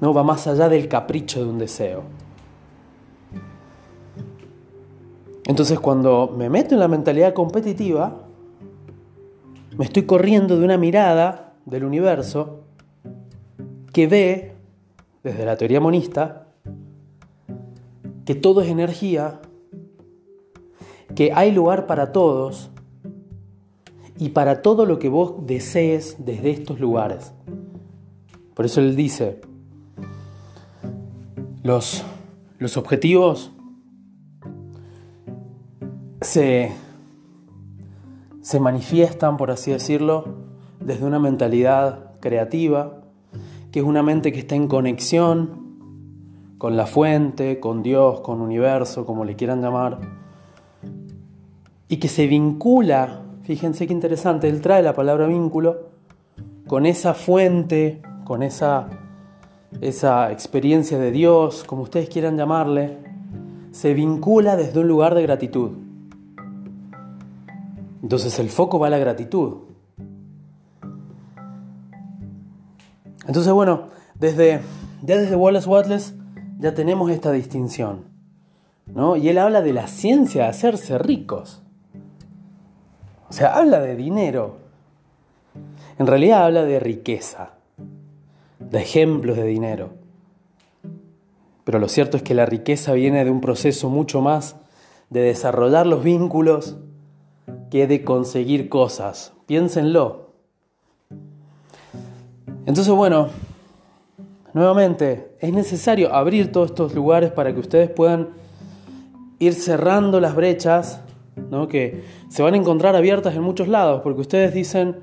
No 0.01 0.13
va 0.13 0.23
más 0.23 0.47
allá 0.47 0.67
del 0.67 0.88
capricho 0.88 1.43
de 1.43 1.49
un 1.49 1.60
deseo. 1.60 2.04
Entonces 5.45 5.80
cuando 5.80 6.34
me 6.36 6.49
meto 6.49 6.73
en 6.75 6.80
la 6.80 6.88
mentalidad 6.88 7.34
competitiva, 7.34 8.31
me 9.77 9.86
estoy 9.86 10.03
corriendo 10.03 10.57
de 10.57 10.65
una 10.65 10.77
mirada 10.77 11.53
del 11.65 11.84
universo 11.84 12.62
que 13.93 14.07
ve, 14.07 14.53
desde 15.23 15.45
la 15.45 15.57
teoría 15.57 15.79
monista, 15.79 16.47
que 18.25 18.36
todo 18.36 18.62
es 18.62 18.69
energía, 18.69 19.41
que 21.15 21.31
hay 21.34 21.51
lugar 21.51 21.88
para 21.88 22.12
todos 22.12 22.69
y 24.17 24.29
para 24.29 24.62
todo 24.62 24.86
lo 24.86 24.99
que 24.99 25.10
vos 25.10 25.45
desees 25.45 26.17
desde 26.19 26.51
estos 26.51 26.79
lugares. 26.79 27.34
Por 28.53 28.65
eso 28.65 28.81
él 28.81 28.95
dice, 28.95 29.41
los, 31.63 32.03
los 32.60 32.77
objetivos 32.77 33.51
se, 36.21 36.71
se 38.41 38.60
manifiestan, 38.60 39.38
por 39.38 39.51
así 39.51 39.71
decirlo, 39.71 40.25
desde 40.80 41.06
una 41.06 41.19
mentalidad 41.19 42.12
creativa, 42.19 43.01
que 43.71 43.80
es 43.80 43.86
una 43.86 44.04
mente 44.04 44.32
que 44.32 44.39
está 44.39 44.56
en 44.56 44.67
conexión 44.67 45.62
con 46.58 46.77
la 46.77 46.86
fuente, 46.86 47.60
con 47.60 47.82
Dios, 47.84 48.21
con 48.21 48.41
universo, 48.41 49.06
como 49.06 49.25
le 49.25 49.36
quieran 49.36 49.62
llamar, 49.62 49.99
y 51.88 51.97
que 51.97 52.08
se 52.08 52.27
vincula, 52.27 53.21
fíjense 53.43 53.88
qué 53.88 53.93
interesante, 53.93 54.49
él 54.49 54.62
trae 54.62 54.84
la 54.84 54.93
palabra 54.93 55.27
vínculo, 55.27 55.89
con 56.67 56.86
esa 56.86 57.13
fuente, 57.13 58.01
con 58.23 58.43
esa 58.43 58.88
esa 59.80 60.32
experiencia 60.32 60.97
de 60.97 61.12
Dios, 61.12 61.63
como 61.63 61.84
ustedes 61.84 62.10
quieran 62.10 62.38
llamarle, 62.38 62.97
se 63.71 63.93
vincula 63.93 64.58
desde 64.58 64.80
un 64.80 64.88
lugar 64.88 65.15
de 65.15 65.21
gratitud. 65.21 65.71
Entonces 68.02 68.38
el 68.40 68.50
foco 68.50 68.80
va 68.80 68.88
a 68.88 68.90
la 68.90 68.98
gratitud. 68.98 69.58
Entonces 73.28 73.54
bueno, 73.54 73.90
desde, 74.16 74.62
ya 75.04 75.18
desde 75.18 75.36
Wallace 75.36 75.70
Watless 75.70 76.16
ya 76.60 76.74
tenemos 76.74 77.12
esta 77.12 77.32
distinción. 77.32 78.06
¿no? 78.88 79.16
Y 79.16 79.30
él 79.30 79.38
habla 79.38 79.62
de 79.62 79.74
la 79.74 79.88
ciencia 79.88 80.44
de 80.44 80.50
hacerse 80.50 80.98
ricos. 80.98 81.62
O 83.30 83.34
sea, 83.34 83.56
habla 83.56 83.80
de 83.80 83.96
dinero. 83.96 84.58
En 85.98 86.08
realidad 86.08 86.46
habla 86.46 86.64
de 86.64 86.80
riqueza 86.80 87.52
de 88.72 88.80
ejemplos 88.80 89.38
de 89.38 89.46
dinero. 89.46 89.90
Pero 91.64 91.80
lo 91.80 91.88
cierto 91.88 92.18
es 92.18 92.24
que 92.24 92.34
la 92.34 92.46
riqueza 92.46 92.94
viene 92.94 93.24
de 93.24 93.32
un 93.32 93.42
proceso 93.42 93.90
mucho 93.90 94.22
más 94.22 94.56
de 95.10 95.22
desarrollar 95.22 95.86
los 95.86 96.04
vínculos 96.04 96.78
que 97.70 97.88
de 97.88 98.04
conseguir 98.04 98.70
cosas. 98.70 99.34
Piénsenlo. 99.46 100.32
Entonces, 102.66 102.94
bueno, 102.94 103.30
nuevamente, 104.54 105.36
es 105.40 105.54
necesario 105.54 106.14
abrir 106.14 106.52
todos 106.52 106.72
estos 106.72 106.94
lugares 106.94 107.32
para 107.32 107.54
que 107.54 107.60
ustedes 107.60 107.90
puedan 107.90 108.30
ir 109.40 109.54
cerrando 109.54 110.20
las 110.20 110.36
brechas, 110.36 111.02
¿no? 111.50 111.68
que 111.68 112.04
se 112.30 112.44
van 112.44 112.54
a 112.54 112.58
encontrar 112.58 112.96
abiertas 112.96 113.36
en 113.36 113.42
muchos 113.42 113.68
lados, 113.68 114.02
porque 114.04 114.22
ustedes 114.22 114.54
dicen, 114.54 114.98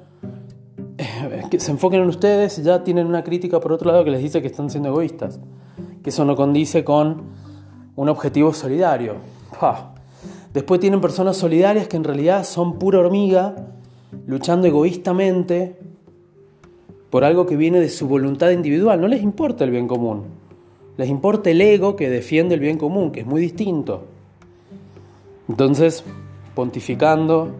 que 1.50 1.60
se 1.60 1.70
enfoquen 1.70 2.02
en 2.02 2.08
ustedes 2.08 2.62
ya 2.62 2.84
tienen 2.84 3.06
una 3.06 3.24
crítica 3.24 3.60
por 3.60 3.72
otro 3.72 3.90
lado 3.90 4.04
que 4.04 4.10
les 4.10 4.22
dice 4.22 4.40
que 4.40 4.48
están 4.48 4.70
siendo 4.70 4.90
egoístas, 4.90 5.40
que 6.02 6.10
eso 6.10 6.24
no 6.24 6.36
condice 6.36 6.84
con 6.84 7.22
un 7.96 8.08
objetivo 8.08 8.52
solidario. 8.52 9.16
Después 10.58 10.80
tienen 10.80 11.00
personas 11.00 11.36
solidarias 11.36 11.86
que 11.86 11.96
en 11.96 12.02
realidad 12.02 12.42
son 12.42 12.80
pura 12.80 12.98
hormiga, 12.98 13.54
luchando 14.26 14.66
egoístamente 14.66 15.78
por 17.10 17.22
algo 17.22 17.46
que 17.46 17.54
viene 17.54 17.78
de 17.78 17.88
su 17.88 18.08
voluntad 18.08 18.50
individual. 18.50 19.00
No 19.00 19.06
les 19.06 19.22
importa 19.22 19.62
el 19.62 19.70
bien 19.70 19.86
común. 19.86 20.24
Les 20.96 21.08
importa 21.08 21.50
el 21.50 21.60
ego 21.60 21.94
que 21.94 22.10
defiende 22.10 22.56
el 22.56 22.60
bien 22.60 22.76
común, 22.76 23.12
que 23.12 23.20
es 23.20 23.26
muy 23.26 23.40
distinto. 23.40 24.06
Entonces, 25.48 26.02
pontificando 26.56 27.52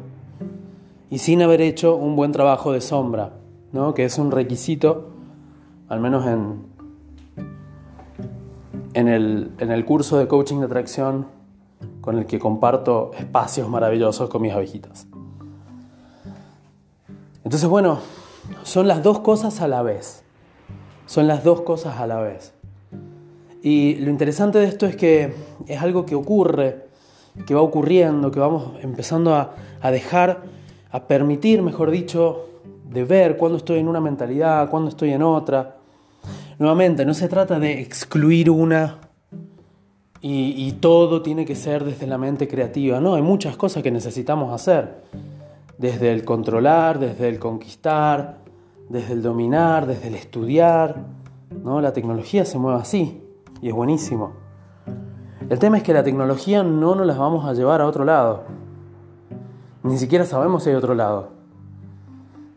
y 1.08 1.18
sin 1.18 1.40
haber 1.42 1.61
hecho 1.61 1.94
un 1.94 2.16
buen 2.16 2.32
trabajo 2.32 2.72
de 2.72 2.80
sombra, 2.80 3.34
¿no? 3.70 3.94
que 3.94 4.06
es 4.06 4.18
un 4.18 4.32
requisito, 4.32 5.11
al 5.88 6.00
menos 6.00 6.26
en, 6.26 6.62
en, 8.94 9.06
el, 9.06 9.52
en 9.61 9.70
el 9.70 9.84
curso 9.84 10.18
de 10.18 10.26
coaching 10.26 10.58
de 10.58 10.64
atracción 10.64 11.38
con 12.00 12.18
el 12.18 12.26
que 12.26 12.38
comparto 12.38 13.10
espacios 13.18 13.68
maravillosos 13.68 14.30
con 14.30 14.42
mis 14.42 14.52
abejitas. 14.52 15.06
Entonces, 17.44 17.68
bueno, 17.68 18.00
son 18.62 18.88
las 18.88 19.02
dos 19.02 19.20
cosas 19.20 19.60
a 19.60 19.68
la 19.68 19.82
vez. 19.82 20.22
Son 21.06 21.26
las 21.26 21.44
dos 21.44 21.62
cosas 21.62 21.98
a 21.98 22.06
la 22.06 22.20
vez. 22.20 22.52
Y 23.62 23.96
lo 23.96 24.10
interesante 24.10 24.58
de 24.58 24.66
esto 24.66 24.86
es 24.86 24.96
que 24.96 25.34
es 25.66 25.82
algo 25.82 26.06
que 26.06 26.14
ocurre, 26.14 26.86
que 27.46 27.54
va 27.54 27.62
ocurriendo, 27.62 28.30
que 28.30 28.40
vamos 28.40 28.72
empezando 28.82 29.34
a, 29.34 29.54
dejar, 29.90 30.42
a 30.90 31.04
permitir, 31.04 31.62
mejor 31.62 31.90
dicho, 31.90 32.46
de 32.90 33.04
ver 33.04 33.36
cuándo 33.36 33.58
estoy 33.58 33.78
en 33.78 33.88
una 33.88 34.00
mentalidad, 34.00 34.70
cuándo 34.70 34.90
estoy 34.90 35.12
en 35.12 35.22
otra. 35.22 35.76
Nuevamente, 36.58 37.04
no 37.04 37.14
se 37.14 37.28
trata 37.28 37.58
de 37.58 37.80
excluir 37.80 38.50
una 38.50 39.07
y, 40.20 40.72
todo 40.81 41.22
tiene 41.22 41.44
que 41.44 41.54
ser 41.54 41.85
desde 41.85 42.07
la 42.07 42.18
mente 42.18 42.48
creativa. 42.48 43.00
No, 43.00 43.14
hay 43.14 43.22
muchas 43.22 43.57
cosas 43.57 43.83
que 43.83 43.90
necesitamos 43.90 44.52
hacer. 44.52 45.02
Desde 45.78 46.12
el 46.12 46.24
controlar, 46.24 46.98
desde 46.98 47.28
el 47.28 47.38
conquistar, 47.38 48.38
desde 48.88 49.12
el 49.12 49.22
dominar, 49.22 49.87
desde 49.87 50.09
el 50.09 50.16
estudiar. 50.16 51.04
¿no? 51.62 51.81
La 51.81 51.92
tecnología 51.92 52.44
se 52.44 52.59
mueve 52.59 52.81
así 52.81 53.22
y 53.62 53.68
es 53.68 53.74
buenísimo. 53.74 54.33
El 55.48 55.59
tema 55.59 55.76
es 55.76 55.83
que 55.85 55.94
la 55.94 56.02
tecnología 56.02 56.62
no 56.64 56.94
nos 56.96 57.07
las 57.07 57.16
vamos 57.16 57.44
a 57.44 57.54
llevar 57.54 57.81
a 57.81 57.87
otro 57.87 58.04
lado. 58.04 58.42
Ni 59.85 59.98
siquiera 59.98 60.24
sabemos 60.24 60.64
si 60.64 60.70
hay 60.70 60.76
otro 60.76 60.94
lado. 60.94 61.31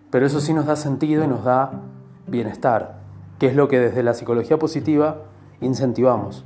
Pero 0.09 0.25
eso 0.25 0.41
sí 0.41 0.53
nos 0.53 0.65
da 0.65 0.75
sentido 0.75 1.23
y 1.23 1.27
nos 1.27 1.43
da 1.43 1.83
bienestar, 2.27 2.99
que 3.39 3.47
es 3.47 3.55
lo 3.55 3.67
que 3.67 3.79
desde 3.79 4.03
la 4.03 4.13
psicología 4.13 4.57
positiva 4.57 5.21
incentivamos. 5.61 6.43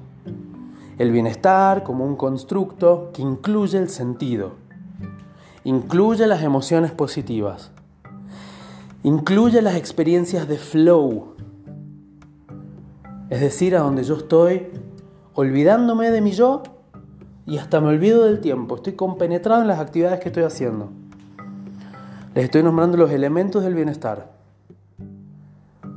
El 0.97 1.12
bienestar 1.12 1.84
como 1.84 2.05
un 2.05 2.15
constructo 2.15 3.12
que 3.13 3.21
incluye 3.21 3.77
el 3.77 3.89
sentido, 3.89 4.53
incluye 5.65 6.25
las 6.25 6.41
emociones 6.41 6.91
positivas, 6.91 7.71
incluye 9.03 9.62
las 9.62 9.75
experiencias 9.75 10.47
de 10.47 10.58
flow, 10.58 11.36
es 13.29 13.41
decir, 13.41 13.75
a 13.75 13.79
donde 13.79 14.03
yo 14.03 14.15
estoy 14.15 14.67
olvidándome 15.34 16.12
de 16.12 16.21
mi 16.21 16.31
yo 16.31 16.63
y 17.45 17.58
hasta 17.58 17.81
me 17.81 17.88
olvido 17.88 18.23
del 18.23 18.39
tiempo. 18.39 18.75
Estoy 18.75 18.93
compenetrado 18.93 19.62
en 19.62 19.67
las 19.67 19.79
actividades 19.79 20.21
que 20.21 20.29
estoy 20.29 20.43
haciendo. 20.43 20.89
Les 22.34 22.45
estoy 22.45 22.63
nombrando 22.63 22.97
los 22.97 23.12
elementos 23.12 23.63
del 23.63 23.75
bienestar. 23.75 24.31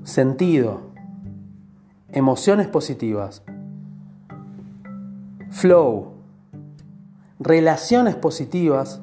Sentido, 0.02 0.80
emociones 2.10 2.66
positivas, 2.66 3.42
flow, 5.50 6.12
relaciones 7.38 8.16
positivas 8.16 9.00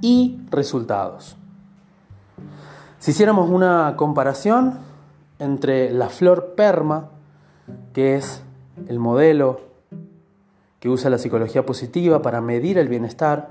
y 0.00 0.40
resultados. 0.50 1.36
Si 2.98 3.10
hiciéramos 3.10 3.50
una 3.50 3.94
comparación 3.96 4.78
entre 5.38 5.90
la 5.92 6.08
flor 6.08 6.54
perma, 6.54 7.10
que 7.92 8.16
es 8.16 8.42
el 8.88 8.98
modelo 8.98 9.60
que 10.82 10.88
usa 10.88 11.10
la 11.10 11.18
psicología 11.18 11.64
positiva 11.64 12.22
para 12.22 12.40
medir 12.40 12.76
el 12.76 12.88
bienestar. 12.88 13.50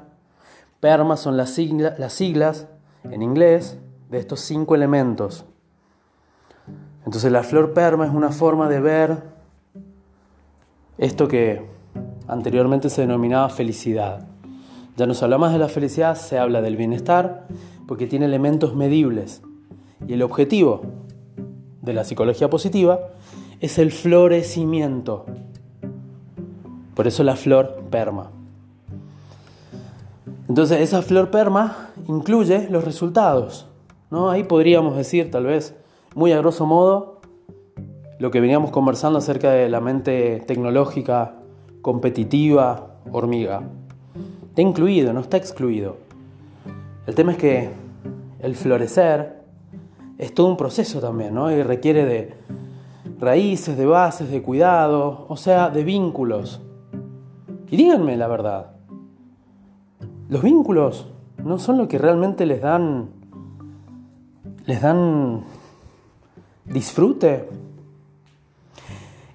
PERMA 0.81 1.15
son 1.15 1.37
las, 1.37 1.57
las 1.57 2.11
siglas 2.11 2.67
en 3.03 3.21
inglés 3.21 3.77
de 4.09 4.19
estos 4.19 4.41
cinco 4.41 4.75
elementos. 4.75 5.45
Entonces 7.05 7.31
la 7.31 7.43
flor 7.43 7.73
PERMA 7.73 8.05
es 8.05 8.11
una 8.11 8.31
forma 8.31 8.67
de 8.67 8.81
ver 8.81 9.23
esto 10.97 11.29
que 11.29 11.65
anteriormente 12.31 12.89
se 12.89 13.01
denominaba 13.01 13.49
felicidad. 13.49 14.25
Ya 14.95 15.05
no 15.05 15.13
se 15.13 15.25
habla 15.25 15.37
más 15.37 15.51
de 15.51 15.59
la 15.59 15.67
felicidad, 15.67 16.15
se 16.15 16.39
habla 16.39 16.61
del 16.61 16.77
bienestar 16.77 17.45
porque 17.87 18.07
tiene 18.07 18.25
elementos 18.25 18.73
medibles. 18.73 19.41
Y 20.07 20.13
el 20.13 20.21
objetivo 20.21 20.81
de 21.81 21.93
la 21.93 22.05
psicología 22.05 22.49
positiva 22.49 22.99
es 23.59 23.77
el 23.77 23.91
florecimiento. 23.91 25.25
Por 26.95 27.05
eso 27.05 27.23
la 27.23 27.35
flor 27.35 27.83
perma. 27.89 28.31
Entonces 30.47 30.79
esa 30.79 31.01
flor 31.01 31.31
perma 31.31 31.89
incluye 32.07 32.69
los 32.69 32.85
resultados. 32.85 33.67
¿no? 34.09 34.29
Ahí 34.29 34.45
podríamos 34.45 34.95
decir 34.95 35.31
tal 35.31 35.47
vez 35.47 35.75
muy 36.15 36.31
a 36.31 36.37
grosso 36.37 36.65
modo 36.65 37.19
lo 38.19 38.31
que 38.31 38.39
veníamos 38.39 38.71
conversando 38.71 39.19
acerca 39.19 39.51
de 39.51 39.67
la 39.67 39.81
mente 39.81 40.43
tecnológica, 40.47 41.40
competitiva, 41.81 42.95
hormiga. 43.11 43.63
Está 44.49 44.61
incluido, 44.61 45.13
no 45.13 45.21
está 45.21 45.37
excluido. 45.37 45.97
El 47.07 47.15
tema 47.15 47.31
es 47.33 47.37
que 47.37 47.69
el 48.39 48.55
florecer 48.55 49.41
es 50.17 50.33
todo 50.33 50.47
un 50.47 50.57
proceso 50.57 50.99
también, 50.99 51.33
¿no? 51.33 51.51
Y 51.51 51.63
requiere 51.63 52.05
de, 52.05 52.33
raíces, 53.21 53.77
de 53.77 53.85
bases, 53.85 54.31
de 54.31 54.41
cuidado, 54.41 55.25
o 55.29 55.37
sea, 55.37 55.69
de 55.69 55.83
vínculos. 55.83 56.59
Y 57.69 57.77
díganme 57.77 58.17
la 58.17 58.27
verdad, 58.27 58.71
los 60.27 60.41
vínculos 60.41 61.07
no 61.37 61.59
son 61.59 61.77
lo 61.77 61.87
que 61.87 61.97
realmente 61.97 62.45
les 62.45 62.61
dan 62.61 63.09
les 64.65 64.81
dan 64.81 65.43
disfrute. 66.65 67.47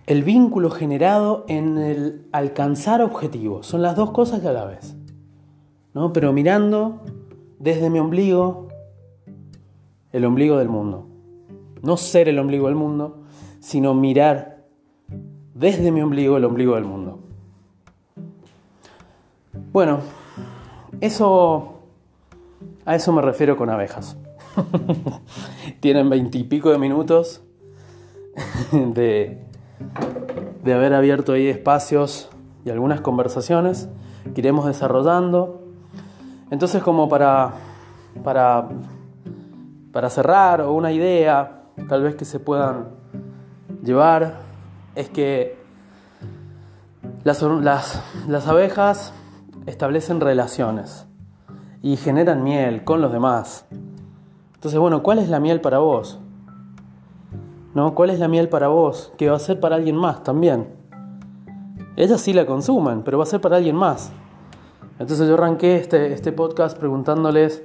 El 0.07 0.23
vínculo 0.23 0.71
generado 0.71 1.45
en 1.49 1.79
el 1.79 2.27
alcanzar 2.31 3.03
objetivos 3.03 3.67
son 3.67 3.83
las 3.83 3.97
dos 3.97 4.13
cosas 4.13 4.45
a 4.45 4.53
la 4.53 4.65
vez. 4.65 4.97
¿no? 5.95 6.13
Pero 6.13 6.33
mirando 6.33 7.01
desde 7.59 7.91
mi 7.91 7.99
ombligo 7.99 8.69
el 10.13 10.25
ombligo 10.25 10.59
del 10.59 10.69
mundo. 10.69 11.07
No 11.83 11.97
ser 11.97 12.29
el 12.29 12.39
ombligo 12.39 12.67
del 12.67 12.77
mundo, 12.77 13.23
sino 13.61 13.95
mirar 13.95 14.65
desde 15.55 15.91
mi 15.91 16.03
ombligo 16.03 16.37
el 16.37 16.45
ombligo 16.45 16.75
del 16.75 16.85
mundo. 16.85 17.19
Bueno, 19.73 20.01
eso 21.01 21.77
a 22.85 22.95
eso 22.95 23.13
me 23.13 23.21
refiero 23.23 23.57
con 23.57 23.69
abejas. 23.69 24.17
Tienen 25.81 26.09
veintipico 26.09 26.71
de 26.71 26.79
minutos 26.79 27.43
de, 28.73 29.45
de 30.63 30.75
haber 30.75 30.95
abierto 30.95 31.33
ahí 31.33 31.49
espacios 31.49 32.29
y 32.65 32.71
algunas 32.71 33.01
conversaciones 33.01 33.89
que 34.35 34.41
iremos 34.41 34.67
desarrollando. 34.67 35.63
Entonces, 36.51 36.83
como 36.83 37.09
para, 37.09 37.53
para, 38.25 38.69
para 39.93 40.11
cerrar, 40.11 40.61
o 40.61 40.73
una 40.73 40.93
idea, 40.93 41.63
tal 41.89 42.03
vez 42.03 42.17
que 42.17 42.25
se 42.25 42.41
puedan 42.41 42.89
llevar 43.83 44.35
es 44.95 45.09
que 45.11 45.57
las, 47.23 47.43
las, 47.43 48.47
abejas 48.49 49.13
establecen 49.67 50.21
relaciones 50.21 51.07
y 51.83 51.97
generan 51.97 52.43
miel 52.43 52.85
con 52.85 53.01
los 53.01 53.13
demás. 53.13 53.67
Entonces, 54.55 54.81
bueno, 54.81 55.03
¿cuál 55.03 55.19
es 55.19 55.29
la 55.29 55.39
miel 55.39 55.61
para 55.61 55.79
vos? 55.79 56.19
¿No? 57.77 57.95
¿Cuál 57.95 58.11
es 58.11 58.19
la 58.19 58.27
miel 58.27 58.49
para 58.49 58.67
vos? 58.69 59.13
Que 59.17 59.31
va 59.31 59.37
a 59.37 59.39
ser 59.39 59.61
para 59.61 59.77
alguien 59.77 59.95
más 59.95 60.25
también. 60.25 60.67
Ellas 61.95 62.21
sí 62.21 62.33
la 62.33 62.45
consumen, 62.45 63.03
pero 63.05 63.19
va 63.19 63.25
a 63.25 63.27
ser 63.29 63.41
para 63.41 63.59
alguien 63.59 63.77
más. 63.77 64.11
Entonces 64.99 65.29
yo 65.29 65.35
arranqué 65.35 65.77
este, 65.77 66.13
este 66.13 66.33
podcast 66.33 66.77
preguntándoles, 66.77 67.63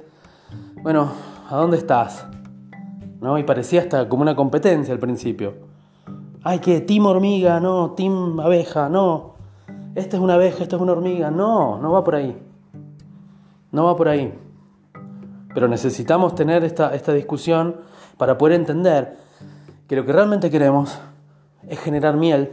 bueno, 0.82 1.10
¿a 1.50 1.56
dónde 1.56 1.78
estás? 1.78 2.26
¿No? 3.20 3.38
Y 3.38 3.42
parecía 3.42 3.80
hasta 3.80 4.08
como 4.08 4.22
una 4.22 4.36
competencia 4.36 4.94
al 4.94 5.00
principio 5.00 5.72
ay, 6.44 6.58
que 6.58 6.80
team 6.80 7.06
hormiga, 7.06 7.60
no, 7.60 7.92
team 7.92 8.40
abeja, 8.40 8.88
no, 8.88 9.34
esta 9.94 10.16
es 10.16 10.22
una 10.22 10.34
abeja, 10.34 10.62
esta 10.62 10.76
es 10.76 10.82
una 10.82 10.92
hormiga, 10.92 11.30
no, 11.30 11.78
no 11.78 11.92
va 11.92 12.02
por 12.04 12.14
ahí, 12.14 12.36
no 13.70 13.84
va 13.84 13.96
por 13.96 14.08
ahí. 14.08 14.32
Pero 15.54 15.68
necesitamos 15.68 16.34
tener 16.34 16.64
esta, 16.64 16.94
esta 16.94 17.12
discusión 17.12 17.76
para 18.16 18.38
poder 18.38 18.58
entender 18.58 19.16
que 19.92 19.96
lo 19.96 20.06
que 20.06 20.12
realmente 20.14 20.50
queremos 20.50 20.98
es 21.68 21.78
generar 21.78 22.16
miel. 22.16 22.52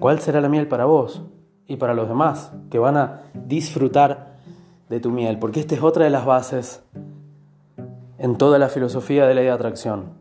¿Cuál 0.00 0.18
será 0.18 0.40
la 0.40 0.48
miel 0.48 0.66
para 0.66 0.86
vos? 0.86 1.22
y 1.68 1.76
para 1.76 1.94
los 1.94 2.08
demás, 2.08 2.50
que 2.68 2.80
van 2.80 2.96
a 2.96 3.20
disfrutar 3.32 4.38
de 4.88 4.98
tu 4.98 5.12
miel, 5.12 5.38
porque 5.38 5.60
esta 5.60 5.76
es 5.76 5.82
otra 5.84 6.02
de 6.02 6.10
las 6.10 6.26
bases 6.26 6.82
en 8.18 8.36
toda 8.38 8.58
la 8.58 8.70
filosofía 8.70 9.24
de 9.28 9.34
ley 9.36 9.44
de 9.44 9.52
atracción. 9.52 10.14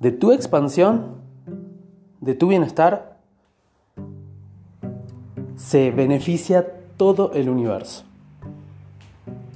De 0.00 0.10
tu 0.10 0.32
expansión, 0.32 1.16
de 2.22 2.34
tu 2.34 2.48
bienestar, 2.48 3.18
se 5.56 5.90
beneficia 5.90 6.66
todo 6.96 7.32
el 7.34 7.50
universo. 7.50 8.04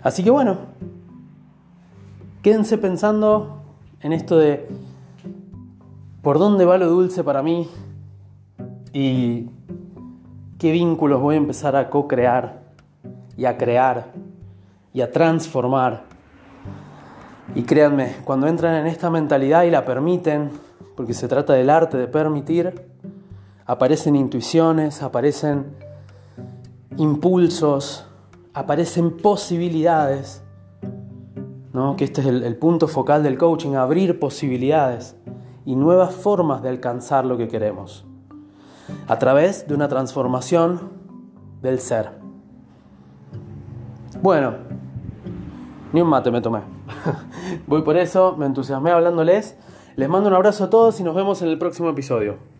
Así 0.02 0.22
que 0.22 0.30
bueno, 0.30 0.58
quédense 2.46 2.78
pensando 2.78 3.64
en 4.00 4.12
esto 4.12 4.38
de 4.38 4.68
por 6.22 6.38
dónde 6.38 6.64
va 6.64 6.78
lo 6.78 6.86
dulce 6.86 7.24
para 7.24 7.42
mí 7.42 7.68
y 8.92 9.50
qué 10.56 10.70
vínculos 10.70 11.20
voy 11.20 11.34
a 11.34 11.38
empezar 11.38 11.74
a 11.74 11.90
co-crear 11.90 12.62
y 13.36 13.46
a 13.46 13.58
crear 13.58 14.12
y 14.94 15.00
a 15.00 15.10
transformar. 15.10 16.04
Y 17.56 17.64
créanme, 17.64 18.14
cuando 18.24 18.46
entran 18.46 18.76
en 18.76 18.86
esta 18.86 19.10
mentalidad 19.10 19.64
y 19.64 19.72
la 19.72 19.84
permiten, 19.84 20.52
porque 20.96 21.14
se 21.14 21.26
trata 21.26 21.52
del 21.52 21.68
arte 21.68 21.96
de 21.96 22.06
permitir, 22.06 22.80
aparecen 23.66 24.14
intuiciones, 24.14 25.02
aparecen 25.02 25.66
impulsos, 26.96 28.06
aparecen 28.54 29.16
posibilidades, 29.16 30.44
¿no? 31.76 31.94
que 31.94 32.04
este 32.04 32.22
es 32.22 32.26
el, 32.26 32.42
el 32.42 32.56
punto 32.56 32.88
focal 32.88 33.22
del 33.22 33.36
coaching, 33.36 33.74
abrir 33.74 34.18
posibilidades 34.18 35.14
y 35.66 35.76
nuevas 35.76 36.14
formas 36.14 36.62
de 36.62 36.70
alcanzar 36.70 37.26
lo 37.26 37.36
que 37.36 37.48
queremos, 37.48 38.06
a 39.06 39.18
través 39.18 39.68
de 39.68 39.74
una 39.74 39.86
transformación 39.86 40.88
del 41.60 41.78
ser. 41.78 42.12
Bueno, 44.22 44.54
ni 45.92 46.00
un 46.00 46.08
mate 46.08 46.30
me 46.30 46.40
tomé. 46.40 46.60
Voy 47.66 47.82
por 47.82 47.98
eso, 47.98 48.34
me 48.38 48.46
entusiasmé 48.46 48.90
hablándoles. 48.90 49.58
Les 49.96 50.08
mando 50.08 50.30
un 50.30 50.34
abrazo 50.34 50.64
a 50.64 50.70
todos 50.70 50.98
y 51.00 51.02
nos 51.02 51.14
vemos 51.14 51.42
en 51.42 51.48
el 51.48 51.58
próximo 51.58 51.90
episodio. 51.90 52.55